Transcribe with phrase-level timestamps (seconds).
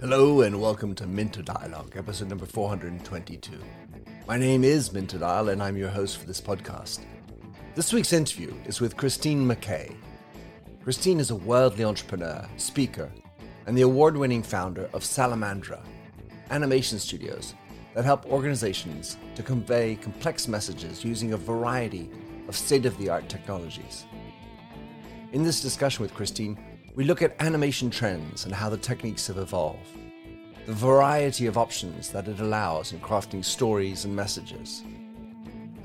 [0.00, 3.52] Hello and welcome to Minter Dialogue, episode number 422.
[4.26, 7.04] My name is Minter Dial and I'm your host for this podcast.
[7.74, 9.94] This week's interview is with Christine McKay.
[10.82, 13.12] Christine is a worldly entrepreneur, speaker,
[13.66, 15.84] and the award winning founder of Salamandra,
[16.48, 17.52] animation studios
[17.92, 22.08] that help organizations to convey complex messages using a variety
[22.48, 24.06] of state of the art technologies.
[25.32, 26.58] In this discussion with Christine,
[26.94, 29.88] we look at animation trends and how the techniques have evolved,
[30.66, 34.84] the variety of options that it allows in crafting stories and messages,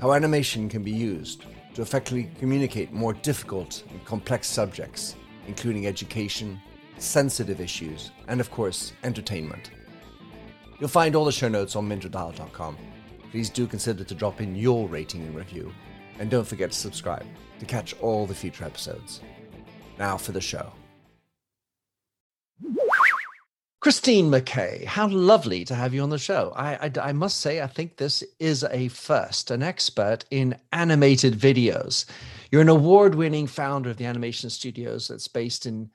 [0.00, 1.44] how animation can be used
[1.74, 6.60] to effectively communicate more difficult and complex subjects, including education,
[6.98, 9.70] sensitive issues, and of course, entertainment.
[10.78, 12.76] You'll find all the show notes on minterdial.com.
[13.30, 15.72] Please do consider to drop in your rating and review,
[16.20, 17.26] and don't forget to subscribe
[17.58, 19.20] to catch all the future episodes.
[19.98, 20.72] Now for the show.
[23.80, 26.52] Christine McKay, how lovely to have you on the show.
[26.54, 31.32] I, I, I, must say, I think this is a first, an expert in animated
[31.32, 32.04] videos.
[32.50, 35.90] You're an award winning founder of the animation studios that's based in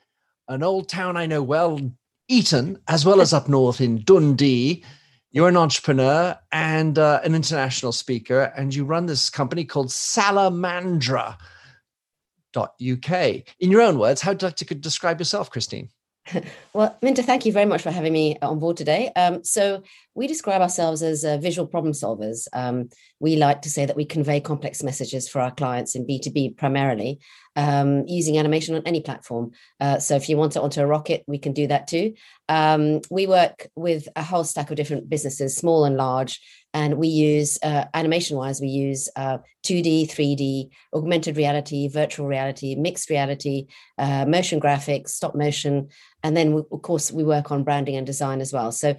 [0.47, 1.79] an old town I know well,
[2.27, 4.83] Eton, as well as up north in Dundee.
[5.35, 11.35] You're an entrepreneur and uh, an international speaker, and you run this company called Salamandra.uk.
[13.59, 15.89] In your own words, how would you like to describe yourself, Christine?
[16.71, 19.11] Well, Minter, thank you very much for having me on board today.
[19.17, 19.83] Um, so,
[20.15, 22.47] we describe ourselves as uh, visual problem solvers.
[22.53, 26.57] Um, we like to say that we convey complex messages for our clients in B2B
[26.57, 27.19] primarily
[27.57, 29.51] um, using animation on any platform.
[29.79, 32.13] Uh, so, if you want it onto a rocket, we can do that too.
[32.47, 36.39] Um, we work with a whole stack of different businesses, small and large,
[36.75, 42.75] and we use uh, animation wise we use uh, 2d 3d augmented reality virtual reality
[42.75, 45.87] mixed reality uh, motion graphics stop motion
[46.25, 48.95] and then we, of course we work on branding and design as well so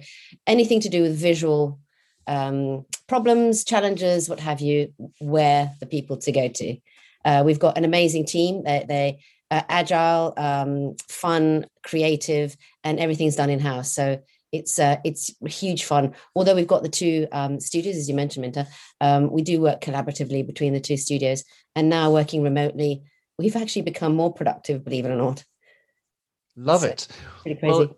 [0.47, 1.79] anything to do with visual
[2.25, 6.77] um, problems challenges what have you where the people to go to
[7.25, 9.19] uh, we've got an amazing team they, they
[9.51, 14.17] are agile um, fun creative and everything's done in house so
[14.53, 16.13] it's uh, it's huge fun.
[16.33, 18.65] Although we've got the two um, studios, as you mentioned, Minter,
[19.01, 21.43] um, we do work collaboratively between the two studios,
[21.75, 23.03] and now working remotely,
[23.37, 24.85] we've actually become more productive.
[24.85, 25.43] Believe it or not.
[26.57, 27.07] Love so, it.
[27.43, 27.77] Pretty crazy.
[27.77, 27.97] Well,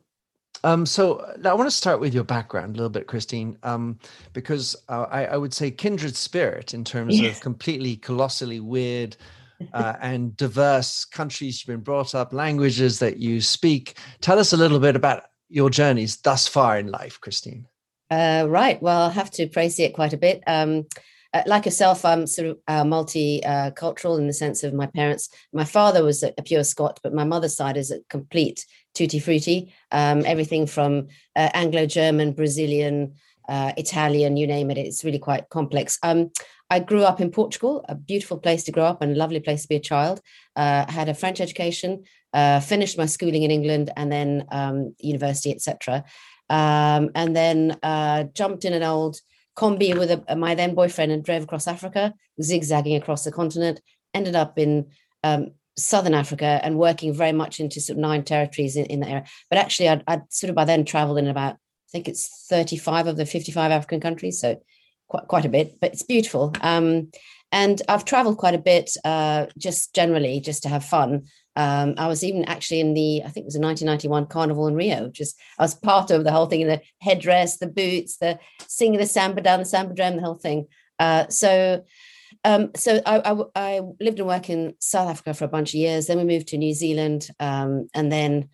[0.63, 3.97] um, so I want to start with your background a little bit, Christine, um,
[4.33, 7.37] because uh, I, I, would say kindred spirit in terms yes.
[7.37, 9.15] of completely colossally weird
[9.73, 13.97] uh, and diverse countries you've been brought up, languages that you speak.
[14.19, 17.65] Tell us a little bit about your journeys thus far in life, Christine?
[18.11, 18.81] Uh, right.
[18.81, 20.43] Well, I'll have to praise it quite a bit.
[20.47, 20.85] Um,
[21.33, 25.29] uh, like yourself, I'm sort of uh, multicultural in the sense of my parents.
[25.53, 29.19] My father was a, a, pure Scot, but my mother's side is a complete tutti
[29.19, 29.73] frutti.
[29.91, 33.15] Um, everything from uh, Anglo German, Brazilian,
[33.47, 34.77] uh, Italian, you name it.
[34.77, 35.99] It's really quite complex.
[36.03, 36.31] Um,
[36.69, 39.63] I grew up in Portugal, a beautiful place to grow up and a lovely place
[39.63, 40.21] to be a child.
[40.55, 42.03] Uh, I had a French education,
[42.33, 46.03] uh, finished my schooling in England and then um, university, etc.
[46.49, 49.19] Um, and then uh, jumped in an old
[49.59, 53.81] combi with a, my then boyfriend and drove across Africa, zigzagging across the continent.
[54.13, 54.87] Ended up in
[55.23, 59.25] um, southern Africa and working very much into sort of nine territories in, in area.
[59.49, 63.07] But actually, I'd, I'd, sort of by then traveled in about I think it's 35
[63.07, 64.61] of the 55 African countries, so
[65.07, 65.79] quite quite a bit.
[65.81, 66.53] But it's beautiful.
[66.61, 67.11] Um,
[67.51, 71.25] and I've traveled quite a bit, uh, just generally, just to have fun.
[71.59, 74.75] Um, I was even actually in the, I think it was a 1991 Carnival in
[74.75, 75.09] Rio.
[75.09, 78.97] Just I was part of the whole thing, in the headdress, the boots, the singing
[78.97, 80.67] the samba down the samba drum, the whole thing.
[80.99, 81.83] Uh, so,
[82.45, 85.81] um, so I, I, I, lived and worked in South Africa for a bunch of
[85.81, 86.07] years.
[86.07, 88.47] Then we moved to New Zealand, um, and then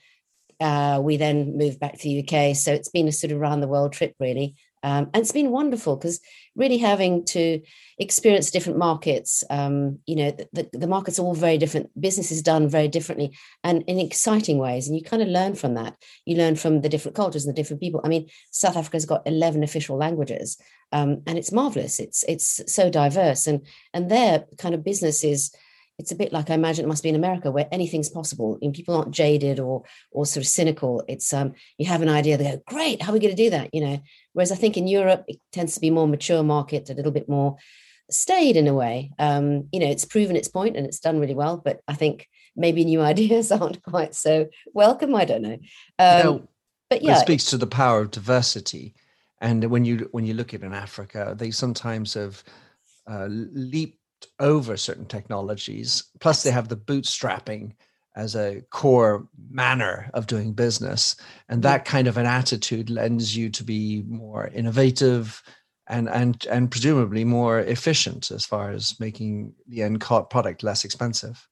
[0.59, 2.55] uh, we then moved back to the UK.
[2.55, 4.55] So it's been a sort of around the world trip, really.
[4.85, 6.19] Um, and it's been wonderful because
[6.55, 7.59] really having to
[7.97, 12.43] experience different markets, um, you know, the, the markets are all very different, business is
[12.43, 14.87] done very differently and in exciting ways.
[14.87, 15.95] And you kind of learn from that.
[16.25, 17.99] You learn from the different cultures and the different people.
[18.03, 20.55] I mean, South Africa's got 11 official languages
[20.91, 21.99] um, and it's marvelous.
[21.99, 25.51] It's, it's so diverse and, and their kind of business is,
[25.97, 28.73] it's a bit like I imagine it must be in America where anything's possible and
[28.73, 31.03] people aren't jaded or or sort of cynical.
[31.07, 33.49] It's um you have an idea, they go, great, how are we going to do
[33.51, 33.73] that?
[33.73, 33.99] You know,
[34.35, 37.29] whereas I think in Europe it tends to be more mature market, a little bit
[37.29, 37.55] more
[38.11, 39.11] staid in a way.
[39.17, 42.27] Um, you know, it's proven its point and it's done really well, but I think
[42.55, 45.15] maybe new ideas aren't quite so welcome.
[45.15, 45.57] I don't know.
[45.97, 46.49] Um, know,
[46.89, 48.93] but yeah, it speaks to the power of diversity.
[49.39, 52.43] And when you when you look at in Africa, they sometimes have
[53.07, 53.99] uh, leaped
[54.39, 56.03] over certain technologies.
[56.19, 57.71] Plus, they have the bootstrapping
[58.15, 61.15] as a core manner of doing business.
[61.49, 65.41] And that kind of an attitude lends you to be more innovative
[65.87, 71.47] and and and presumably more efficient as far as making the end product less expensive.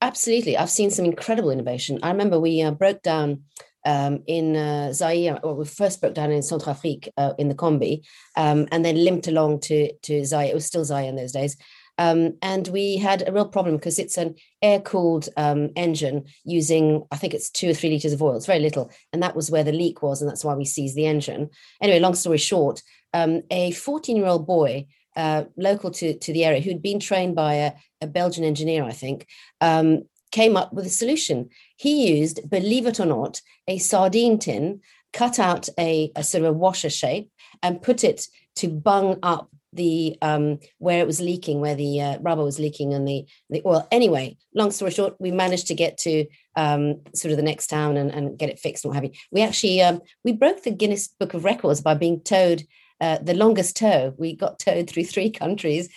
[0.00, 0.56] Absolutely.
[0.56, 1.98] I've seen some incredible innovation.
[2.02, 3.42] I remember we uh, broke down
[3.84, 8.04] um, in uh, Zaire, or we first broke down in Centrafrique uh, in the Combi,
[8.36, 10.50] um, and then limped along to, to Zaire.
[10.50, 11.56] It was still Zaire in those days.
[11.98, 17.04] Um, and we had a real problem because it's an air cooled um, engine using,
[17.10, 18.36] I think it's two or three liters of oil.
[18.36, 18.90] It's very little.
[19.12, 20.22] And that was where the leak was.
[20.22, 21.50] And that's why we seized the engine.
[21.82, 24.86] Anyway, long story short, um, a 14 year old boy,
[25.16, 28.92] uh, local to, to the area, who'd been trained by a, a Belgian engineer, I
[28.92, 29.26] think,
[29.60, 31.48] um, came up with a solution.
[31.76, 34.80] He used, believe it or not, a sardine tin,
[35.12, 37.30] cut out a, a sort of a washer shape,
[37.62, 42.18] and put it to bung up the um, where it was leaking, where the uh,
[42.20, 43.86] rubber was leaking and the the oil.
[43.90, 46.26] Anyway, long story short, we managed to get to
[46.56, 49.18] um, sort of the next town and, and get it fixed and what have you.
[49.30, 52.64] We actually um, we broke the Guinness Book of Records by being towed
[53.00, 54.14] uh, the longest tow.
[54.16, 55.88] We got towed through three countries,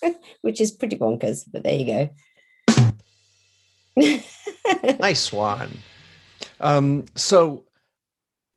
[0.40, 1.44] which is pretty bonkers.
[1.50, 2.10] But there you
[3.96, 4.20] go.
[4.98, 5.78] nice one.
[6.60, 7.64] Um, so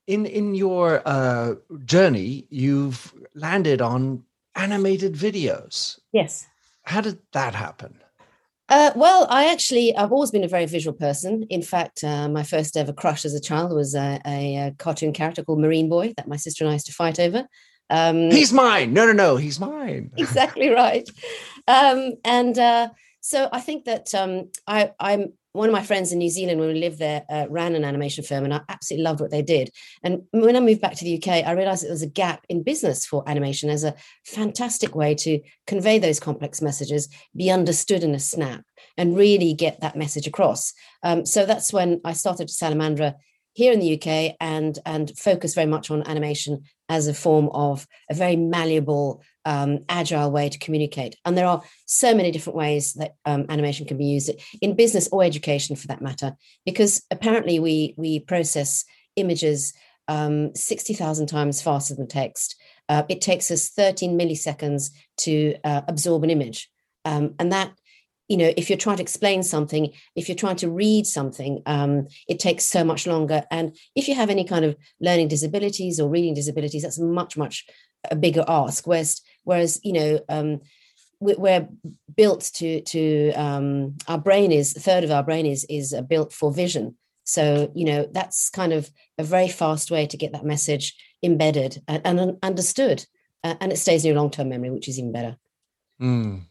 [0.08, 1.56] in in your uh,
[1.86, 4.24] journey, you've landed on
[4.58, 6.00] animated videos.
[6.12, 6.48] Yes.
[6.84, 8.00] How did that happen?
[8.70, 11.44] Uh, well, I actually, I've always been a very visual person.
[11.50, 15.14] In fact, uh, my first ever crush as a child was a, a, a, cartoon
[15.14, 17.48] character called Marine Boy that my sister and I used to fight over.
[17.90, 18.92] Um, he's mine.
[18.92, 20.12] No, no, no, he's mine.
[20.18, 21.10] exactly right.
[21.70, 22.90] Um, and uh,
[23.22, 26.70] so I think that um, I, I'm one of my friends in New Zealand, when
[26.70, 29.72] we lived there, uh, ran an animation firm, and I absolutely loved what they did.
[30.04, 32.46] And when I moved back to the UK, I realized that there was a gap
[32.48, 38.04] in business for animation as a fantastic way to convey those complex messages, be understood
[38.04, 38.64] in a snap,
[38.98, 40.74] and really get that message across.
[41.02, 43.16] Um, so that's when I started Salamandra
[43.54, 47.88] here in the UK and and focus very much on animation as a form of
[48.08, 51.16] a very malleable, um, agile way to communicate.
[51.24, 54.30] And there are so many different ways that um, animation can be used
[54.62, 56.36] in business or education, for that matter,
[56.66, 58.84] because apparently we we process
[59.16, 59.74] images
[60.10, 62.56] um, sixty thousand times faster than text.
[62.90, 64.92] Uh, it takes us thirteen milliseconds
[65.26, 66.70] to uh, absorb an image,
[67.06, 67.72] um, and that
[68.28, 72.08] you know if you're trying to explain something if you're trying to read something um,
[72.28, 76.10] it takes so much longer and if you have any kind of learning disabilities or
[76.10, 77.66] reading disabilities that's much much
[78.12, 80.62] a bigger ask whereas whereas you know um,
[81.20, 81.68] we're
[82.16, 86.02] built to to um, our brain is a third of our brain is is uh,
[86.02, 90.34] built for vision so you know that's kind of a very fast way to get
[90.34, 93.06] that message embedded and, and understood
[93.44, 95.38] uh, and it stays in your long-term memory which is even better
[96.02, 96.42] mm.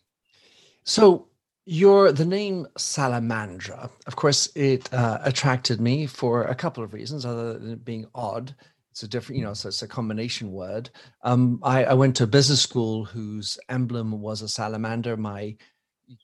[0.85, 1.29] so
[1.67, 7.27] your the name Salamandra, of course, it uh, attracted me for a couple of reasons,
[7.27, 8.55] other than being odd.
[8.97, 10.89] It's a different, you know, so it's a combination word.
[11.23, 15.19] Um, I, I went to a business school whose emblem was a salamander.
[15.19, 15.55] My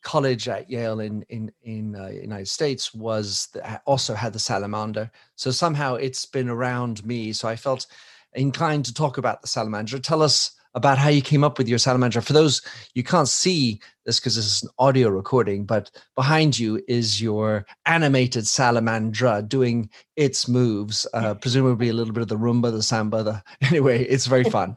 [0.03, 5.11] college at Yale in in in uh, United States was the, also had the salamander.
[5.37, 7.35] So somehow it's been around me.
[7.35, 7.87] So I felt
[8.33, 9.99] inclined to talk about the salamander.
[9.99, 12.21] Tell us about how you came up with your salamander.
[12.21, 12.63] For those
[12.95, 17.67] you can't see this because this is an audio recording, but behind you is your
[17.87, 23.23] animated salamandra doing its moves, uh, presumably a little bit of the rumba, the samba.
[23.23, 24.77] The anyway, it's very fun.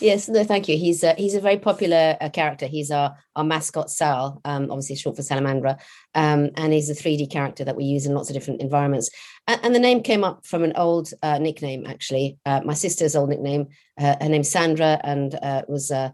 [0.00, 0.76] Yes, no, thank you.
[0.76, 2.66] He's a, he's a very popular uh, character.
[2.66, 5.78] He's our, our mascot, Sal, um, obviously short for Salamandra,
[6.14, 9.10] um, and he's a 3D character that we use in lots of different environments.
[9.46, 12.38] And, and the name came up from an old uh, nickname, actually.
[12.44, 13.68] Uh, my sister's old nickname,
[13.98, 16.10] uh, her name's Sandra, and uh, was uh,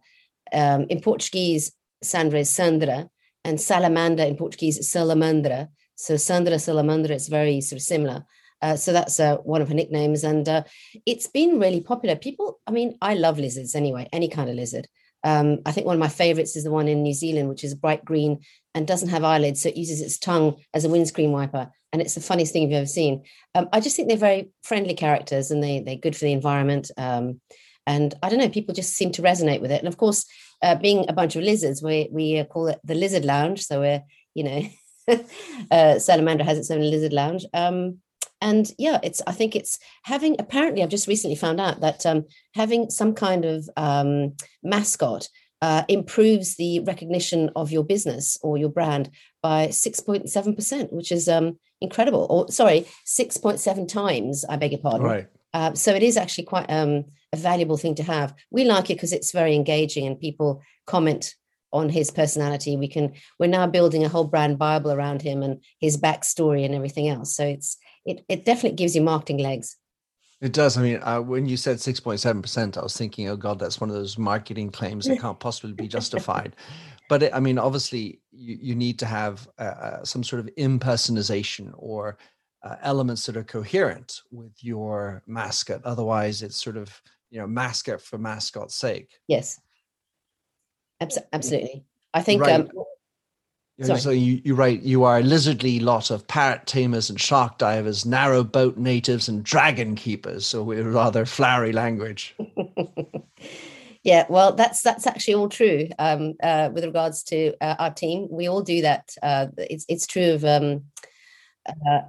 [0.52, 3.08] um, in Portuguese, Sandra is Sandra,
[3.44, 5.68] and Salamander in Portuguese is Salamandra.
[5.96, 8.24] So Sandra Salamandra is very sort of similar.
[8.62, 10.62] Uh, so that's uh, one of her nicknames, and uh,
[11.06, 12.16] it's been really popular.
[12.16, 14.86] People, I mean, I love lizards anyway, any kind of lizard.
[15.22, 17.74] Um, I think one of my favorites is the one in New Zealand, which is
[17.74, 18.40] bright green
[18.74, 22.14] and doesn't have eyelids, so it uses its tongue as a windscreen wiper, and it's
[22.14, 23.24] the funniest thing you've ever seen.
[23.54, 26.90] Um, I just think they're very friendly characters, and they they're good for the environment.
[26.96, 27.40] Um,
[27.86, 29.78] and I don't know, people just seem to resonate with it.
[29.80, 30.26] And of course,
[30.62, 33.62] uh, being a bunch of lizards, we we uh, call it the Lizard Lounge.
[33.64, 34.02] So we're
[34.34, 34.62] you know,
[35.70, 37.44] uh, Salamander has its own lizard lounge.
[37.52, 37.98] Um,
[38.40, 42.24] and yeah it's i think it's having apparently i've just recently found out that um,
[42.54, 45.28] having some kind of um, mascot
[45.62, 49.10] uh, improves the recognition of your business or your brand
[49.42, 55.26] by 6.7% which is um, incredible or sorry 6.7 times i beg your pardon right
[55.52, 58.94] uh, so it is actually quite um, a valuable thing to have we like it
[58.94, 61.34] because it's very engaging and people comment
[61.72, 62.76] on his personality.
[62.76, 66.74] We can we're now building a whole brand bible around him and his backstory and
[66.74, 67.34] everything else.
[67.34, 69.76] So it's it it definitely gives you marketing legs.
[70.40, 70.78] It does.
[70.78, 73.96] I mean, uh, when you said 6.7%, I was thinking, oh God, that's one of
[73.96, 76.56] those marketing claims that can't possibly be justified.
[77.10, 80.48] but it, I mean, obviously, you, you need to have uh, uh, some sort of
[80.56, 82.16] impersonalization or
[82.62, 85.82] uh, elements that are coherent with your mascot.
[85.84, 89.10] Otherwise, it's sort of, you know, mascot for mascot's sake.
[89.28, 89.60] Yes.
[91.00, 91.84] Abs- absolutely.
[92.14, 92.60] I think right.
[92.60, 92.70] um,
[93.82, 94.00] Sorry.
[94.00, 98.04] So you, you write, you are a lizardly lot of parrot tamers and shark divers,
[98.04, 100.46] narrow boat natives and dragon keepers.
[100.46, 102.36] So we're rather flowery language.
[104.04, 105.88] yeah, well, that's that's actually all true.
[105.98, 109.14] Um, uh, with regards to uh, our team, we all do that.
[109.22, 110.84] Uh, it's it's true of um,
[111.66, 112.02] uh,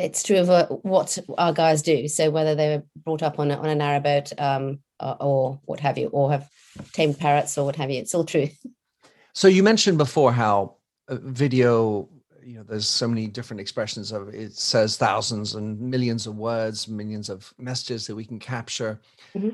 [0.00, 2.08] it's true of uh, what our guys do.
[2.08, 5.78] So whether they were brought up on a, on a narrowboat um, or, or what
[5.80, 6.48] have you, or have
[6.92, 8.48] tamed parrots or what have you, it's all true.
[9.32, 10.77] So you mentioned before how
[11.16, 12.08] video
[12.42, 16.88] you know there's so many different expressions of it says thousands and millions of words
[16.88, 19.00] millions of messages that we can capture
[19.34, 19.50] mm-hmm.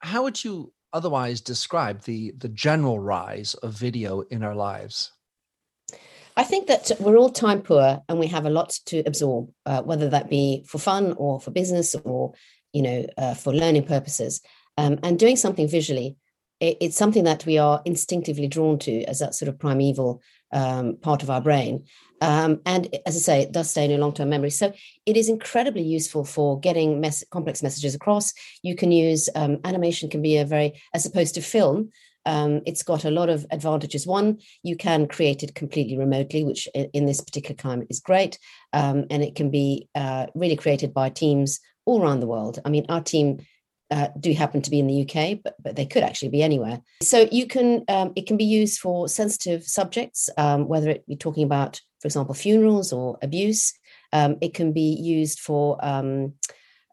[0.00, 5.12] how would you otherwise describe the the general rise of video in our lives
[6.36, 9.82] I think that we're all time poor and we have a lot to absorb, uh,
[9.82, 12.32] whether that be for fun or for business or,
[12.72, 14.40] you know, uh, for learning purposes.
[14.78, 16.16] Um, and doing something visually,
[16.58, 20.96] it, it's something that we are instinctively drawn to as that sort of primeval um,
[20.96, 21.84] part of our brain.
[22.20, 24.50] Um, and as I say, it does stay in your long term memory.
[24.50, 24.72] So
[25.06, 28.32] it is incredibly useful for getting mess- complex messages across.
[28.62, 31.90] You can use um, animation, can be a very, as opposed to film,
[32.24, 34.06] um, it's got a lot of advantages.
[34.06, 38.38] One, you can create it completely remotely, which in this particular climate is great.
[38.72, 42.60] Um, and it can be uh, really created by teams all around the world.
[42.64, 43.44] I mean, our team
[43.92, 46.80] uh, do happen to be in the UK, but, but they could actually be anywhere.
[47.02, 51.16] So you can um, it can be used for sensitive subjects, um, whether it be
[51.16, 53.74] talking about, for example, funerals or abuse.
[54.14, 56.32] Um, it can be used for um,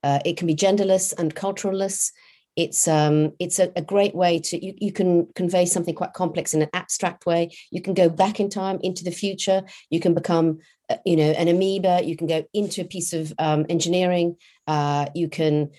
[0.03, 2.11] uh, it can be genderless and culturalless.
[2.57, 6.53] It's um, it's a, a, great way to you, you can convey something quite complex
[6.53, 7.51] in an abstract way.
[7.71, 9.63] You can go back in time into the future.
[9.89, 12.01] You can become uh, you know an amoeba.
[12.03, 14.35] You can go into a piece of um, engineering.
[14.67, 15.71] Uh, you can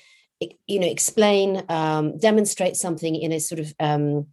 [0.67, 4.27] you know explain um, demonstrate something in a sort of um,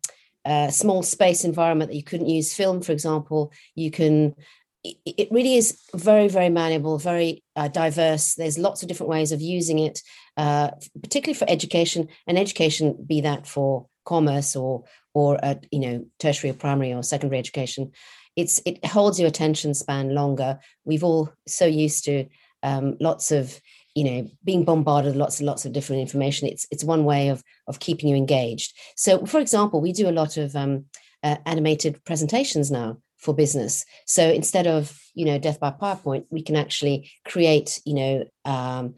[0.45, 3.51] uh, small space environment that you couldn't use film for example.
[3.75, 4.35] You can
[4.83, 8.35] it really is very very malleable very uh, diverse.
[8.35, 10.01] There's lots of different ways of using it
[10.37, 10.71] uh,
[11.01, 16.51] particularly for education and education be that for commerce or or uh, you know tertiary
[16.51, 17.91] or primary or secondary education
[18.37, 20.59] it's it holds your attention span longer.
[20.85, 22.27] We've all so used to
[22.63, 23.59] um, lots of
[23.97, 27.29] you know being bombarded with lots and lots of different information it's it's one way
[27.29, 28.77] of of keeping you engaged.
[28.95, 30.85] So for example we do a lot of um,
[31.23, 33.85] uh, animated presentations now for business.
[34.05, 38.93] So instead of you know death by powerpoint we can actually create you know um,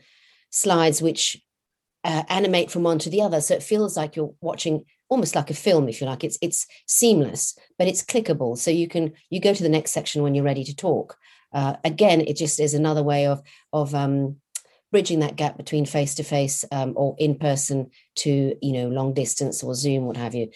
[0.50, 1.42] slides which
[2.04, 3.40] uh, animate from one to the other.
[3.40, 6.26] So it feels like you're watching almost like a film if you like.
[6.26, 8.58] It's it's seamless but it's clickable.
[8.58, 11.16] So you can you go to the next section when you're ready to talk.
[11.54, 13.42] Uh, again it just is another way of
[13.72, 14.36] of um,
[14.92, 19.64] bridging that gap between face to face or in person to you know long distance
[19.64, 20.50] or zoom what have you.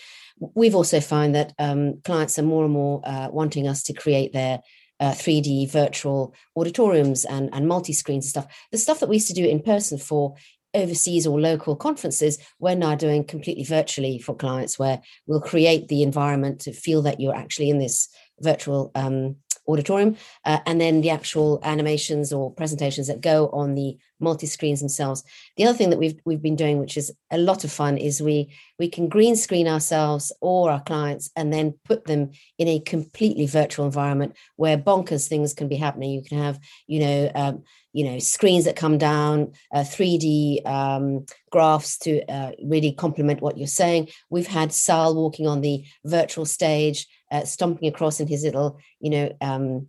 [0.55, 4.33] We've also found that um, clients are more and more uh, wanting us to create
[4.33, 4.61] their
[4.99, 8.67] uh, 3d virtual auditoriums and, and multi-screens and stuff.
[8.71, 10.35] The stuff that we used to do in person for
[10.73, 16.01] overseas or local conferences we're now doing completely virtually for clients where we'll create the
[16.01, 18.09] environment to feel that you're actually in this
[18.39, 19.35] virtual um,
[19.67, 24.79] auditorium, uh, and then the actual animations or presentations that go on the multi screens
[24.79, 25.24] themselves.
[25.58, 28.22] The other thing that we've we've been doing, which is a lot of fun, is
[28.22, 32.79] we we can green screen ourselves or our clients and then put them in a
[32.79, 36.12] completely virtual environment where bonkers things can be happening.
[36.12, 37.32] You can have you know.
[37.36, 37.63] Um,
[37.96, 43.55] you know screens that come down uh, 3d um, graphs to uh, really complement what
[43.55, 48.43] you're saying we've had sal walking on the virtual stage uh, stomping across in his
[48.43, 49.87] little, you know, um,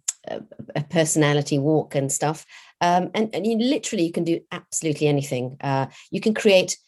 [0.74, 2.46] a personality walk and stuff.
[2.80, 5.58] Um, and, and you literally you can do absolutely anything.
[5.60, 6.78] Uh, you can create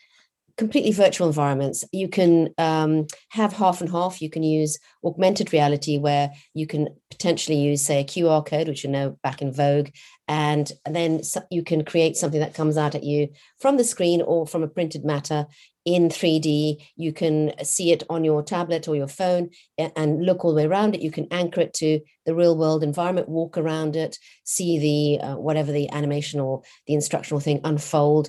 [0.56, 1.84] completely virtual environments.
[1.92, 4.22] You can um, have half and half.
[4.22, 8.82] You can use augmented reality where you can potentially use, say, a QR code, which
[8.82, 9.90] you know back in vogue,
[10.28, 11.20] and then
[11.50, 13.28] you can create something that comes out at you
[13.60, 15.46] from the screen or from a printed matter
[15.87, 16.85] in 3D.
[16.97, 20.66] You can see it on your tablet or your phone and look all the way
[20.66, 21.00] around it.
[21.00, 25.37] You can anchor it to the real world environment, walk around it, see the uh,
[25.37, 28.28] whatever the animation or the instructional thing unfold,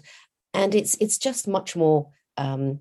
[0.54, 2.80] and it's it's just much more um,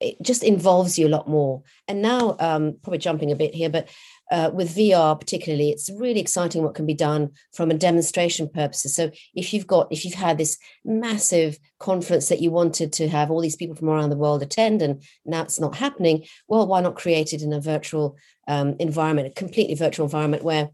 [0.00, 1.62] it just involves you a lot more.
[1.88, 3.88] And now, um, probably jumping a bit here, but
[4.30, 8.94] uh, with VR particularly, it's really exciting what can be done from a demonstration purposes.
[8.94, 13.30] So if you've got, if you've had this massive conference that you wanted to have
[13.30, 16.80] all these people from around the world attend, and now it's not happening, well, why
[16.80, 18.16] not create it in a virtual
[18.48, 20.70] um, environment, a completely virtual environment where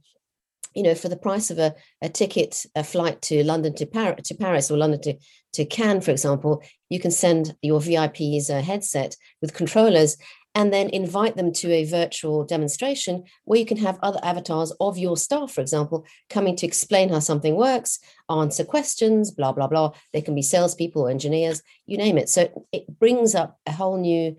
[0.75, 4.15] you know, for the price of a, a ticket, a flight to London to, Par-
[4.15, 5.15] to Paris or London to,
[5.55, 10.17] to Cannes, for example, you can send your VIPs a headset with controllers
[10.55, 14.99] and then invite them to a virtual demonstration where you can have other avatars of
[14.99, 19.93] your staff, for example, coming to explain how something works, answer questions, blah, blah, blah.
[20.13, 22.29] They can be salespeople engineers, you name it.
[22.29, 24.37] So it brings up a whole new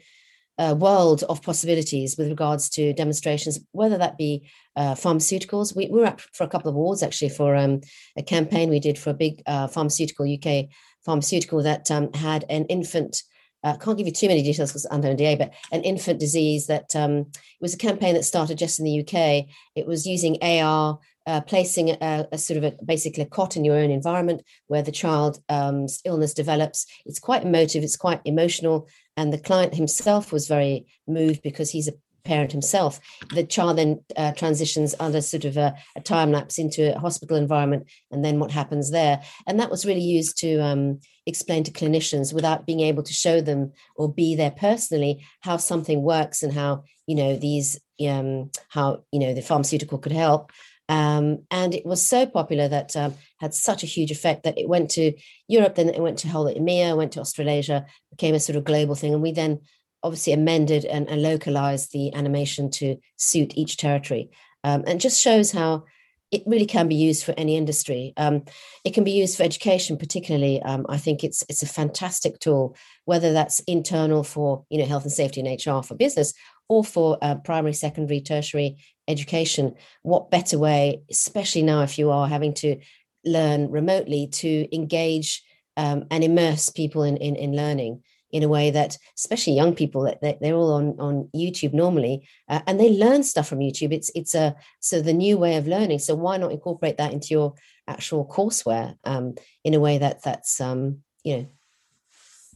[0.58, 5.76] uh, world of possibilities with regards to demonstrations, whether that be uh, pharmaceuticals.
[5.76, 7.82] We, we, were up for a couple of awards actually for um,
[8.18, 10.68] a campaign we did for a big uh, pharmaceutical, UK
[11.06, 13.24] pharmaceutical that um, had an infant
[13.64, 16.96] uh, can't give you too many details because under NDA, but an infant disease that
[16.96, 17.28] um,
[17.60, 19.46] was a campaign that started just in the UK.
[19.76, 23.64] It was using AR, uh, placing a, a, sort of a, basically a cot in
[23.64, 26.86] your own environment where the child's um, illness develops.
[27.06, 31.88] It's quite emotive, it's quite emotional, and the client himself was very moved because he's
[31.88, 33.00] a parent himself.
[33.34, 37.38] The child then uh, transitions under sort of a, a, time lapse into a hospital
[37.38, 39.22] environment, and then what happens there.
[39.48, 43.42] And that was really used to um, explain to clinicians without being able to show
[43.42, 49.04] them or be there personally how something works and how you know these um, how
[49.12, 50.52] you know the pharmaceutical could help.
[50.90, 54.68] Um, and it was so popular that um, had such a huge effect that it
[54.68, 55.14] went to
[55.48, 58.96] Europe, then it went to whole EMEA, went to Australasia, became a sort of global
[58.96, 59.62] thing, and we then
[60.04, 64.30] obviously amended and, and localized the animation to suit each territory.
[64.64, 65.86] Um, and just shows how
[66.32, 68.14] it really can be used for any industry.
[68.16, 68.44] Um,
[68.86, 70.62] it can be used for education, particularly.
[70.62, 75.04] Um, I think it's it's a fantastic tool, whether that's internal for you know health
[75.04, 76.34] and safety and HR for business,
[76.70, 78.78] or for uh, primary, secondary, tertiary
[79.08, 79.76] education.
[80.04, 82.80] What better way, especially now if you are having to
[83.26, 85.44] learn remotely, to engage
[85.76, 90.04] um, and immerse people in, in, in learning in a way that especially young people
[90.04, 93.94] that they're all on on youtube normally uh, and they learn stuff from youtube.
[93.94, 97.30] It's it's a so the new way of learning so why not incorporate that into
[97.32, 97.54] your
[97.88, 101.48] actual courseware um, in a way that that's um, you know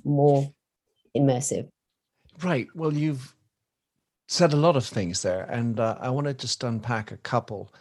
[0.04, 0.54] more
[1.16, 1.70] immersive?
[2.42, 2.68] Right.
[2.76, 3.34] Well you've
[4.28, 7.74] said a lot of things there and uh, i want to just unpack a couple.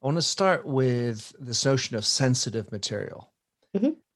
[0.00, 3.32] I want to start with this notion of sensitive material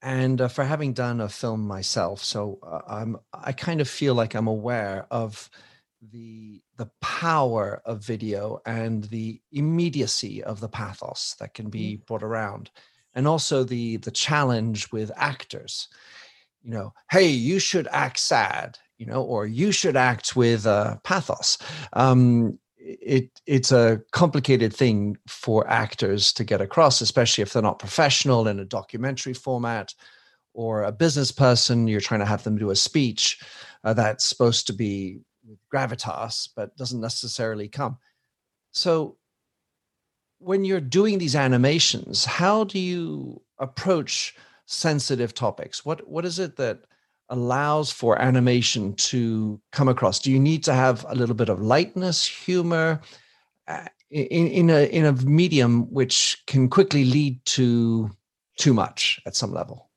[0.03, 4.13] and uh, for having done a film myself so uh, i'm i kind of feel
[4.13, 5.49] like i'm aware of
[6.11, 12.05] the the power of video and the immediacy of the pathos that can be mm.
[12.05, 12.69] brought around
[13.15, 15.87] and also the the challenge with actors
[16.61, 20.97] you know hey you should act sad you know or you should act with uh,
[21.03, 21.57] pathos
[21.93, 27.79] um, it it's a complicated thing for actors to get across, especially if they're not
[27.79, 29.93] professional in a documentary format
[30.53, 31.87] or a business person.
[31.87, 33.41] You're trying to have them do a speech
[33.83, 35.19] uh, that's supposed to be
[35.73, 37.97] gravitas, but doesn't necessarily come.
[38.71, 39.17] So,
[40.39, 45.85] when you're doing these animations, how do you approach sensitive topics?
[45.85, 46.79] What what is it that
[47.29, 50.19] allows for animation to come across?
[50.19, 53.01] Do you need to have a little bit of lightness, humor,
[53.67, 58.09] uh, in, in a in a medium which can quickly lead to
[58.57, 59.89] too much at some level?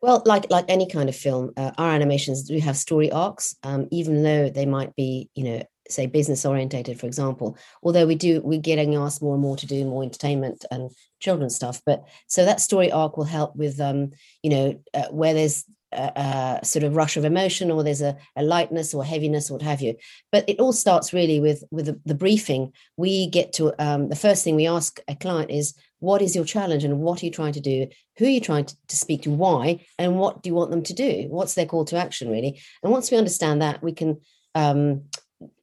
[0.00, 3.88] Well, like like any kind of film, uh, our animations do have story arcs, um,
[3.90, 7.56] even though they might be, you know, say business orientated, for example.
[7.82, 11.56] Although we do, we're getting asked more and more to do more entertainment and children's
[11.56, 11.82] stuff.
[11.84, 14.10] But so that story arc will help with, um,
[14.42, 18.42] you know, uh, where there's a, sort of rush of emotion or there's a, a,
[18.42, 19.94] lightness or heaviness or what have you.
[20.30, 22.72] But it all starts really with with the, the briefing.
[22.96, 26.44] We get to um, the first thing we ask a client is what is your
[26.44, 27.88] challenge and what are you trying to do?
[28.18, 29.30] Who are you trying to, to speak to?
[29.30, 29.84] Why?
[29.98, 31.26] And what do you want them to do?
[31.28, 32.60] What's their call to action really?
[32.82, 34.20] And once we understand that we can
[34.54, 35.04] um,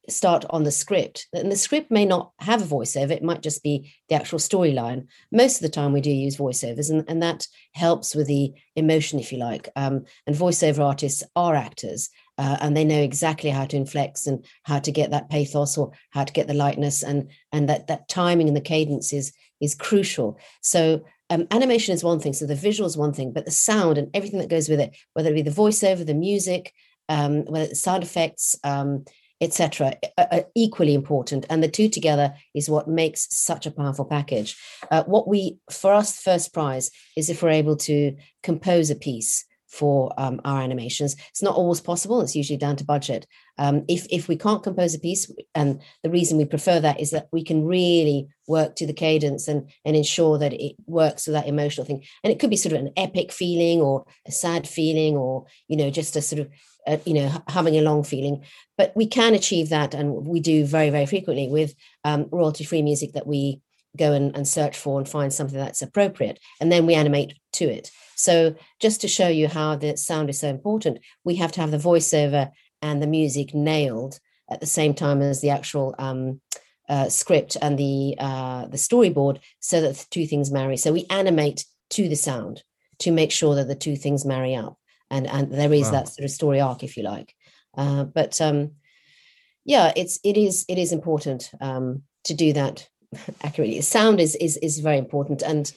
[0.10, 1.28] start on the script.
[1.34, 5.08] And the script may not have a voiceover, it might just be the actual storyline.
[5.32, 9.20] Most of the time, we do use voiceovers, and, and that helps with the emotion,
[9.20, 9.70] if you like.
[9.76, 12.10] Um, and voiceover artists are actors.
[12.38, 15.92] Uh, and they know exactly how to inflect and how to get that pathos or
[16.10, 19.74] how to get the lightness and and that that timing and the cadence is is
[19.74, 23.52] crucial so um, animation is one thing so the visual is one thing but the
[23.52, 26.74] sound and everything that goes with it whether it be the voiceover the music
[27.08, 29.06] um, whether it's sound effects um,
[29.42, 31.46] etc., are equally important.
[31.50, 34.58] And the two together is what makes such a powerful package.
[34.90, 39.46] Uh, what we, for us, first prize is if we're able to compose a piece
[39.76, 41.16] for um, our animations.
[41.30, 42.22] It's not always possible.
[42.22, 43.28] It's usually down to budget.
[43.58, 47.12] Um, if if we can't compose a piece, and the reason we prefer that is
[47.12, 51.34] that we can really work to the cadence and and ensure that it works with
[51.34, 52.04] that emotional thing.
[52.24, 55.78] And it could be sort of an epic feeling or a sad feeling or you
[55.78, 56.50] know just a sort of
[56.88, 58.44] uh, you know having a long feeling.
[58.78, 62.82] But we can achieve that, and we do very very frequently with um, royalty free
[62.82, 63.62] music that we
[63.98, 67.66] go and, and search for and find something that's appropriate, and then we animate to
[67.66, 67.92] it.
[68.16, 71.72] So just to show you how the sound is so important, we have to have
[71.72, 74.20] the voiceover and the music nailed
[74.50, 76.42] at the same time as the actual um,
[76.88, 80.78] uh, script and the uh, the storyboard, so that the two things marry.
[80.78, 82.64] So we animate to the sound
[83.00, 84.78] to make sure that the two things marry up,
[85.16, 85.92] and and there is wow.
[85.92, 87.34] that sort of story arc, if you like.
[87.78, 88.72] Uh, but um,
[89.64, 92.88] yeah, it's it is it is important um, to do that
[93.44, 93.82] accurately.
[93.82, 95.72] Sound is is is very important, and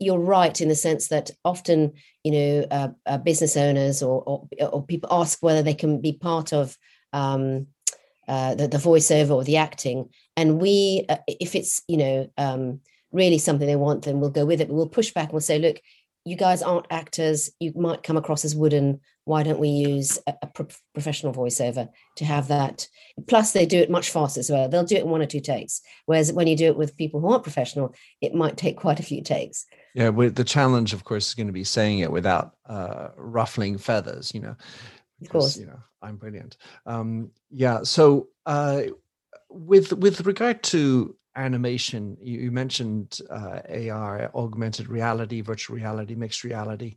[0.00, 1.92] you're right in the sense that often,
[2.24, 6.12] you know, uh, uh, business owners or, or, or people ask whether they can be
[6.12, 6.76] part of
[7.12, 7.68] um,
[8.26, 12.80] uh, the, the voiceover or the acting, and we, uh, if it's you know um,
[13.12, 14.68] really something they want, then we'll go with it.
[14.68, 15.80] But we'll push back and we'll say, look,
[16.24, 17.50] you guys aren't actors.
[17.60, 19.00] You might come across as wooden.
[19.24, 22.88] Why don't we use a, a pro- professional voiceover to have that?
[23.26, 24.68] Plus, they do it much faster as well.
[24.68, 25.80] They'll do it in one or two takes.
[26.06, 29.04] Whereas when you do it with people who aren't professional, it might take quite a
[29.04, 29.66] few takes.
[29.94, 34.32] Yeah, the challenge, of course, is going to be saying it without uh, ruffling feathers.
[34.34, 34.56] You know,
[35.20, 35.56] because, of course.
[35.58, 36.56] You know, I'm brilliant.
[36.84, 37.82] Um, yeah.
[37.82, 38.82] So, uh,
[39.48, 46.44] with with regard to animation, you, you mentioned uh, AR, augmented reality, virtual reality, mixed
[46.44, 46.96] reality.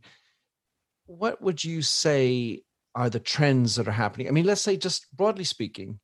[1.06, 2.62] What would you say
[2.94, 4.28] are the trends that are happening?
[4.28, 6.00] I mean, let's say just broadly speaking,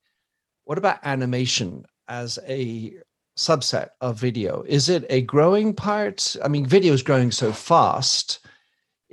[0.64, 2.94] what about animation as a
[3.36, 4.64] subset of video?
[4.66, 6.36] Is it a growing part?
[6.42, 8.40] I mean, video is growing so fast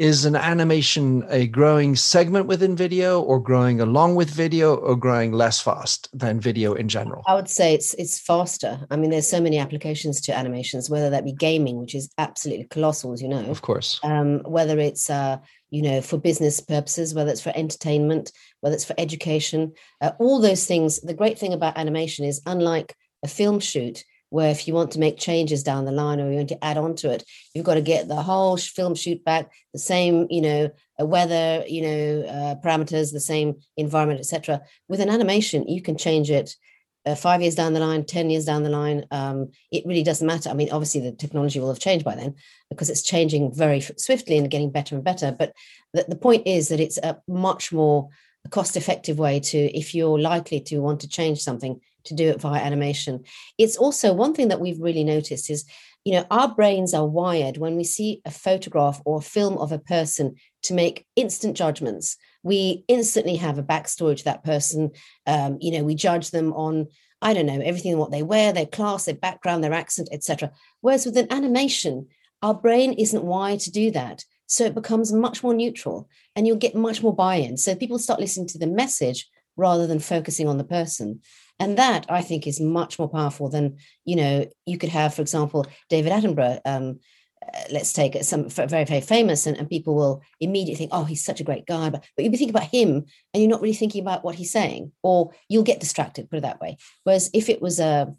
[0.02, 5.32] is an animation a growing segment within video or growing along with video or growing
[5.32, 7.22] less fast than video in general?
[7.28, 8.88] I would say it's it's faster.
[8.90, 12.66] I mean there's so many applications to animations whether that be gaming which is absolutely
[12.72, 13.46] colossal as you know.
[13.46, 14.00] Of course.
[14.04, 15.38] Um, whether it's uh,
[15.70, 20.42] you know for business purposes whether it's for entertainment whether it's for education uh, all
[20.42, 21.00] those things.
[21.02, 25.00] The great thing about animation is unlike a film shoot where if you want to
[25.00, 27.74] make changes down the line or you want to add on to it, you've got
[27.74, 32.56] to get the whole film shoot back, the same, you know, weather, you know, uh,
[32.66, 34.62] parameters, the same environment, etc.
[34.88, 36.56] With an animation, you can change it
[37.06, 39.06] uh, five years down the line, 10 years down the line.
[39.12, 40.50] Um, it really doesn't matter.
[40.50, 42.36] I mean, obviously the technology will have changed by then
[42.70, 45.36] because it's changing very swiftly and getting better and better.
[45.38, 45.54] But
[45.94, 48.08] the, the point is that it's a much more
[48.50, 52.42] cost effective way to, if you're likely to want to change something, to do it
[52.42, 53.24] via animation.
[53.58, 55.66] It's also one thing that we've really noticed is,
[56.04, 59.72] you know, our brains are wired when we see a photograph or a film of
[59.72, 62.18] a person to make instant judgments.
[62.44, 64.92] We instantly have a backstory to that person.
[65.28, 66.88] Um, you know, we judge them on,
[67.22, 70.52] I don't know, everything what they wear, their class, their background, their accent, etc.
[70.82, 72.08] Whereas with an animation,
[72.42, 74.26] our brain isn't wired to do that.
[74.48, 77.58] So it becomes much more neutral and you'll get much more buy in.
[77.58, 81.22] So people start listening to the message rather than focusing on the person.
[81.62, 85.22] And that I think is much more powerful than, you know, you could have, for
[85.22, 86.60] example, David Attenborough.
[86.66, 87.00] Um,
[87.46, 91.24] uh, let's take some very, very famous, and, and people will immediately think, oh, he's
[91.24, 91.92] such a great guy.
[91.92, 94.52] But, but you'll be thinking about him and you're not really thinking about what he's
[94.52, 96.78] saying, or you'll get distracted, put it that way.
[97.04, 98.12] Whereas if it was a,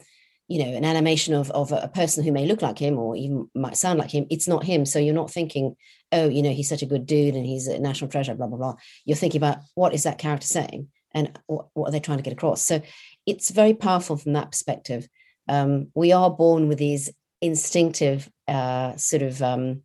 [0.47, 3.51] you know, an animation of, of a person who may look like him or even
[3.57, 4.87] might sound like him, it's not him.
[4.87, 5.75] So you're not thinking,
[6.13, 8.59] oh, you know, he's such a good dude and he's a national treasure, blah, blah,
[8.59, 8.75] blah.
[9.05, 10.89] You're thinking about what is that character saying?
[11.15, 12.81] and what, what, are they trying to get across so
[13.27, 15.09] it's very powerful from that perspective.
[15.49, 19.83] Um, we are born with these instinctive uh, sort of um,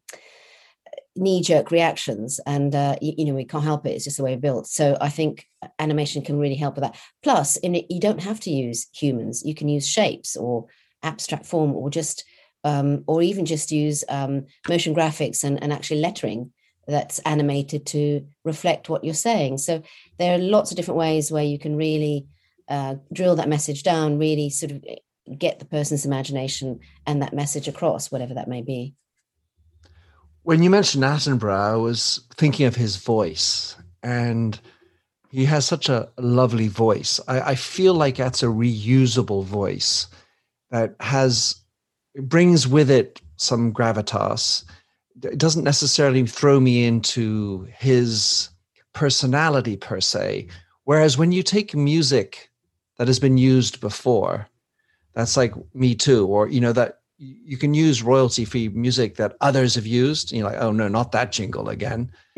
[1.16, 4.34] knee-jerk reactions and uh, you, you, know we can't help it it's just the way
[4.34, 4.68] we're built.
[4.68, 5.46] So i think
[5.80, 6.98] animation can really help with that.
[7.24, 9.44] Plus in it you don't have to use humans.
[9.44, 10.68] You can use shapes or
[11.04, 12.24] abstract form or just
[12.64, 16.52] um, or even just use um, motion graphics and, and actually lettering
[16.88, 19.58] that's animated to reflect what you're saying.
[19.58, 19.84] So
[20.18, 22.28] there are lots of different ways where you can really
[22.70, 24.84] uh, drill that message down, really sort of
[25.38, 28.96] get the person's imagination and that message across, whatever that may be.
[30.44, 34.60] When you mentioned Attenborough, I was thinking of his voice, and
[35.30, 37.20] he has such a lovely voice.
[37.28, 40.08] I, I feel like that's a reusable voice
[40.72, 41.56] that has
[42.16, 44.64] brings with it some gravitas
[45.24, 48.50] it doesn't necessarily throw me into his
[48.94, 50.48] personality per se.
[50.84, 52.47] Whereas when you take music
[52.98, 54.48] that has been used before,
[55.14, 59.36] that's like me too, or you know that you can use royalty free music that
[59.42, 60.32] others have used.
[60.32, 62.12] You're like, oh no, not that jingle again.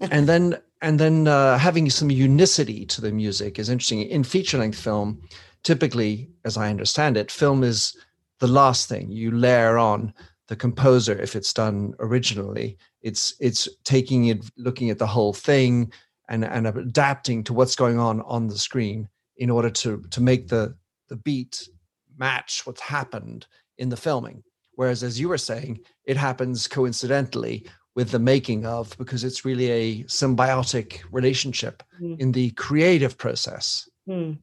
[0.00, 4.02] and then and then uh, having some unicity to the music is interesting.
[4.02, 5.22] In feature length film,
[5.62, 7.96] typically, as I understand it, film is
[8.38, 10.12] the last thing you layer on
[10.48, 12.76] the composer if it's done originally.
[13.00, 15.90] It's it's taking it, looking at the whole thing,
[16.28, 20.48] and and adapting to what's going on on the screen in order to to make
[20.48, 20.74] the
[21.08, 21.68] the beat
[22.16, 23.46] match what's happened
[23.78, 24.42] in the filming.
[24.76, 29.70] Whereas, as you were saying, it happens coincidentally with the making of because it's really
[29.70, 32.18] a symbiotic relationship mm.
[32.18, 33.88] in the creative process.
[34.08, 34.38] Mm.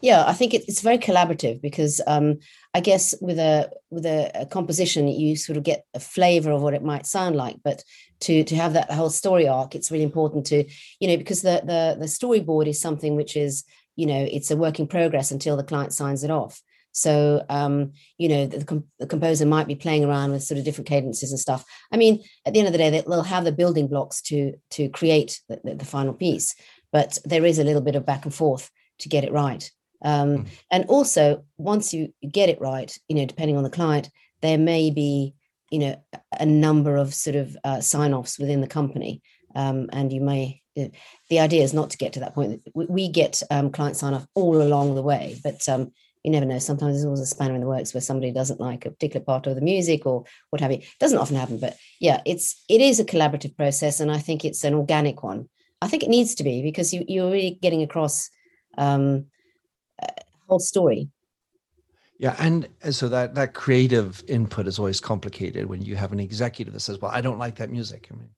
[0.00, 2.38] Yeah, I think it's very collaborative because um,
[2.72, 6.62] I guess with a with a, a, composition you sort of get a flavor of
[6.62, 7.84] what it might sound like, but
[8.20, 10.64] to to have that whole story arc, it's really important to
[10.98, 13.64] you know because the the the storyboard is something which is
[13.96, 16.62] you know it's a work in progress until the client signs it off.
[16.92, 20.64] So, um, you know, the, the, the, composer might be playing around with sort of
[20.64, 21.62] different cadences and stuff.
[21.92, 24.88] I mean, at the end of the day, they'll have the building blocks to to
[24.88, 26.54] create the, the, the final piece,
[26.92, 29.70] but there is a little bit of back and forth to get it right.
[30.02, 30.46] Um, mm.
[30.70, 34.90] And also, once you, get it right, you know, depending on the client, there may
[34.90, 35.34] be,
[35.70, 36.02] you know,
[36.38, 39.22] a number of sort of uh, sign offs within the company.
[39.56, 40.88] Um, and you may, uh,
[41.30, 42.60] the idea is not to get to that point.
[42.74, 45.92] We, get um, client sign off all along the way, but um,
[46.22, 46.58] you never know.
[46.58, 49.46] Sometimes there's always a spanner in the works where somebody doesn't like a particular part
[49.46, 50.82] of the music or what have you.
[51.00, 54.62] Doesn't often happen, but yeah, it's it is a collaborative process, and I think it's
[54.62, 55.48] an organic one.
[55.80, 58.28] I think it needs to be because you you're really getting across
[58.76, 59.26] um,
[60.02, 60.08] a
[60.48, 61.08] whole story.
[62.18, 66.74] Yeah, and so that that creative input is always complicated when you have an executive
[66.74, 68.30] that says, "Well, I don't like that music." I mean,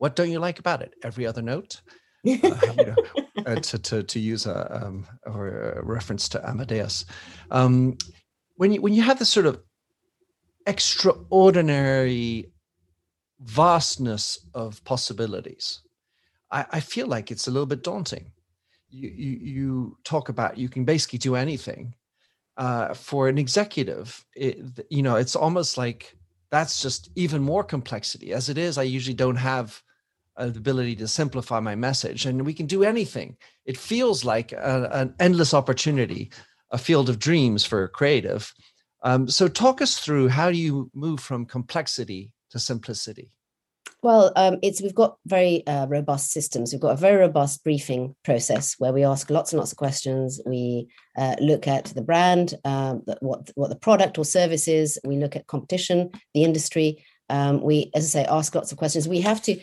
[0.00, 0.94] what don't you like about it?
[1.02, 1.82] Every other note.
[2.26, 2.96] uh, you know,
[3.46, 7.04] uh, to, to, to use a, um, or a reference to Amadeus.
[7.50, 7.98] Um,
[8.56, 9.60] when you when you have this sort of
[10.66, 12.50] extraordinary
[13.40, 15.82] vastness of possibilities,
[16.50, 18.32] I, I feel like it's a little bit daunting.
[18.88, 21.94] You, you, you talk about you can basically do anything.
[22.56, 24.58] Uh, for an executive, it,
[24.90, 26.14] you know, it's almost like
[26.50, 28.32] that's just even more complexity.
[28.32, 29.82] As it is, I usually don't have
[30.36, 35.14] ability to simplify my message and we can do anything it feels like a, an
[35.20, 36.30] endless opportunity
[36.70, 38.52] a field of dreams for a creative
[39.02, 43.30] um, so talk us through how you move from complexity to simplicity
[44.02, 46.72] well, um, it's we've got very uh, robust systems.
[46.72, 50.40] We've got a very robust briefing process where we ask lots and lots of questions.
[50.46, 50.88] We
[51.18, 54.98] uh, look at the brand, um, what what the product or service is.
[55.04, 57.04] We look at competition, the industry.
[57.28, 59.06] Um, we, as I say, ask lots of questions.
[59.06, 59.60] We have to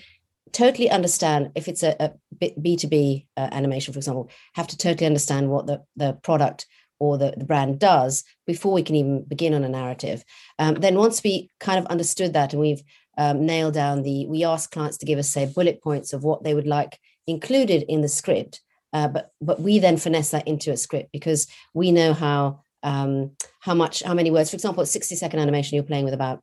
[0.52, 5.50] totally understand if it's a, a b2b uh, animation for example have to totally understand
[5.50, 6.66] what the, the product
[7.00, 10.24] or the, the brand does before we can even begin on a narrative.
[10.58, 12.82] Um, then once we kind of understood that and we've
[13.20, 16.44] um, nailed down the we ask clients to give us say bullet points of what
[16.44, 18.62] they would like included in the script
[18.94, 23.32] uh, but but we then finesse that into a script because we know how um,
[23.60, 24.50] how much how many words.
[24.50, 26.42] For example a 60 second animation you're playing with about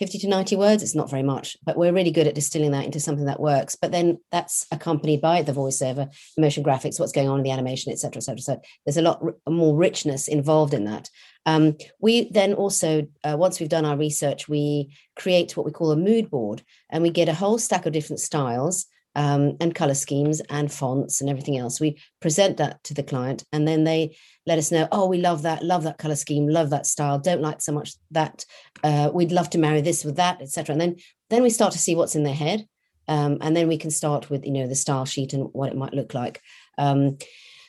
[0.00, 2.86] 50 to 90 words it's not very much but we're really good at distilling that
[2.86, 3.76] into something that works.
[3.76, 7.92] But then that's accompanied by the voiceover motion graphics what's going on in the animation
[7.92, 11.08] etc etc so there's a lot more richness involved in that.
[11.46, 15.92] Um, we then also uh, once we've done our research we create what we call
[15.92, 19.94] a mood board and we get a whole stack of different styles um, and color
[19.94, 21.80] schemes and fonts and everything else.
[21.80, 25.42] We present that to the client, and then they let us know, oh, we love
[25.42, 28.44] that, love that color scheme, love that style, don't like so much that.
[28.82, 30.72] Uh, we'd love to marry this with that, etc.
[30.72, 30.96] And then
[31.28, 32.66] then we start to see what's in their head,
[33.08, 35.76] um, and then we can start with you know the style sheet and what it
[35.76, 36.40] might look like.
[36.78, 37.18] Um,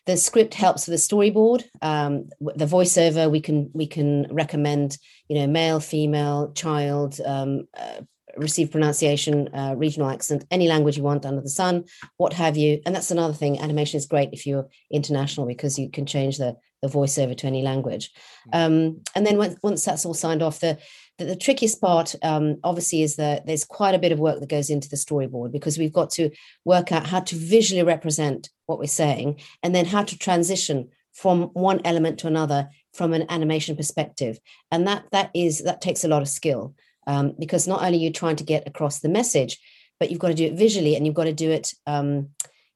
[0.07, 1.63] the script helps with the storyboard.
[1.81, 8.01] Um, the voiceover we can we can recommend you know male, female, child, um, uh,
[8.37, 11.85] receive pronunciation, uh, regional accent, any language you want under the sun,
[12.17, 12.81] what have you.
[12.85, 13.59] And that's another thing.
[13.59, 17.61] Animation is great if you're international because you can change the, the voiceover to any
[17.61, 18.11] language.
[18.51, 18.57] Hmm.
[18.57, 20.77] Um, and then when, once that's all signed off, the
[21.17, 24.49] the, the trickiest part, um, obviously, is that there's quite a bit of work that
[24.49, 26.31] goes into the storyboard because we've got to
[26.65, 31.43] work out how to visually represent what we're saying and then how to transition from
[31.53, 34.39] one element to another from an animation perspective
[34.71, 36.73] and that that is that takes a lot of skill
[37.07, 39.59] um, because not only are you trying to get across the message,
[39.99, 42.29] but you've got to do it visually and you've got to do it um,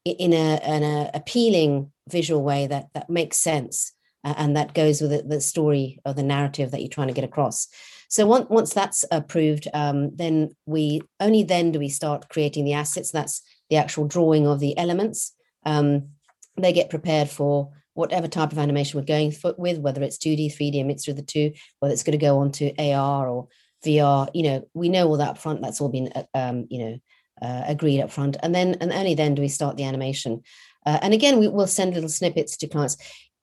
[0.06, 5.12] in a an appealing visual way that that makes sense uh, and that goes with
[5.12, 7.68] the, the, story or the narrative that you're trying to get across.
[8.10, 12.74] So once once that's approved, um, then we only then do we start creating the
[12.74, 13.12] assets.
[13.12, 15.34] That's the actual drawing of the elements.
[15.66, 16.10] Um,
[16.58, 20.82] they get prepared for whatever type of animation we're going with, whether it's 2D, 3D,
[20.82, 23.48] a mixture of the two, whether it's going to go on to AR or
[23.84, 25.62] VR, you know, we know all that up front.
[25.62, 27.00] That's all been, uh, um, you know,
[27.42, 30.42] uh, agreed up front, and then and only then do we start the animation.
[30.86, 32.98] Uh, and again, we will send little snippets to clients.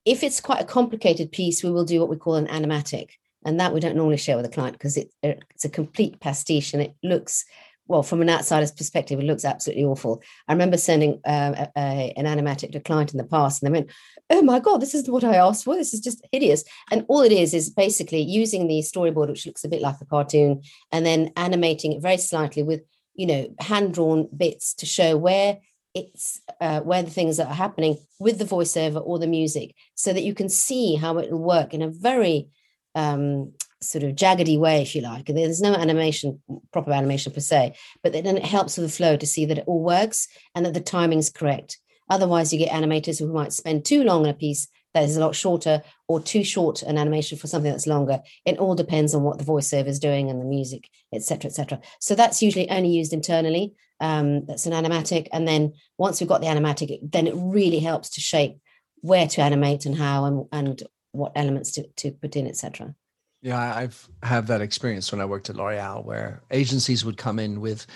[0.05, 3.11] If it's quite a complicated piece, we will do what we call an animatic,
[3.45, 6.73] and that we don't normally share with the client because it, it's a complete pastiche
[6.73, 7.45] and it looks
[7.93, 10.23] well from an outsider's perspective it looks absolutely awful.
[10.49, 13.69] I remember sending um, a, a, an animatic to a client in the past and
[13.69, 13.91] they went
[14.31, 15.77] oh my god this is what i asked for.
[15.77, 16.65] This is just hideous.
[16.91, 20.07] And all it is is basically using the storyboard which looks a bit like a
[20.07, 22.81] cartoon and then animating it very slightly with
[23.15, 25.59] you know hand drawn bits to show where
[25.95, 30.15] it's uh, where the things that are happening with the voiceover or the music so
[30.15, 32.49] that you can see how it will work in a very
[32.95, 33.53] um,
[33.83, 35.27] sort of jaggedy way, if you like.
[35.27, 36.43] There's no animation,
[36.73, 39.65] proper animation per se, but then it helps with the flow to see that it
[39.67, 41.79] all works and that the timing's correct.
[42.11, 45.21] Otherwise, you get animators who might spend too long in a piece that is a
[45.21, 48.21] lot shorter or too short an animation for something that's longer.
[48.45, 51.81] It all depends on what the voiceover is doing and the music, etc., etc.
[52.01, 53.75] So that's usually only used internally.
[54.01, 58.11] Um, that's an animatic, and then once we've got the animatic, then it really helps
[58.11, 58.59] to shape
[59.01, 62.95] where to animate and how and and what elements to, to put in, etc.
[63.43, 67.61] Yeah, I've have that experience when I worked at L'Oreal, where agencies would come in
[67.61, 67.87] with,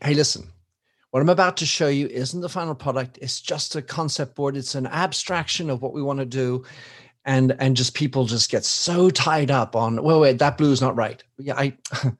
[0.00, 0.48] "Hey, listen,
[1.10, 3.18] what I'm about to show you isn't the final product.
[3.20, 4.56] It's just a concept board.
[4.56, 6.64] It's an abstraction of what we want to do."
[7.24, 10.80] And and just people just get so tied up on, well, wait, that blue is
[10.80, 11.22] not right.
[11.36, 11.76] Yeah, I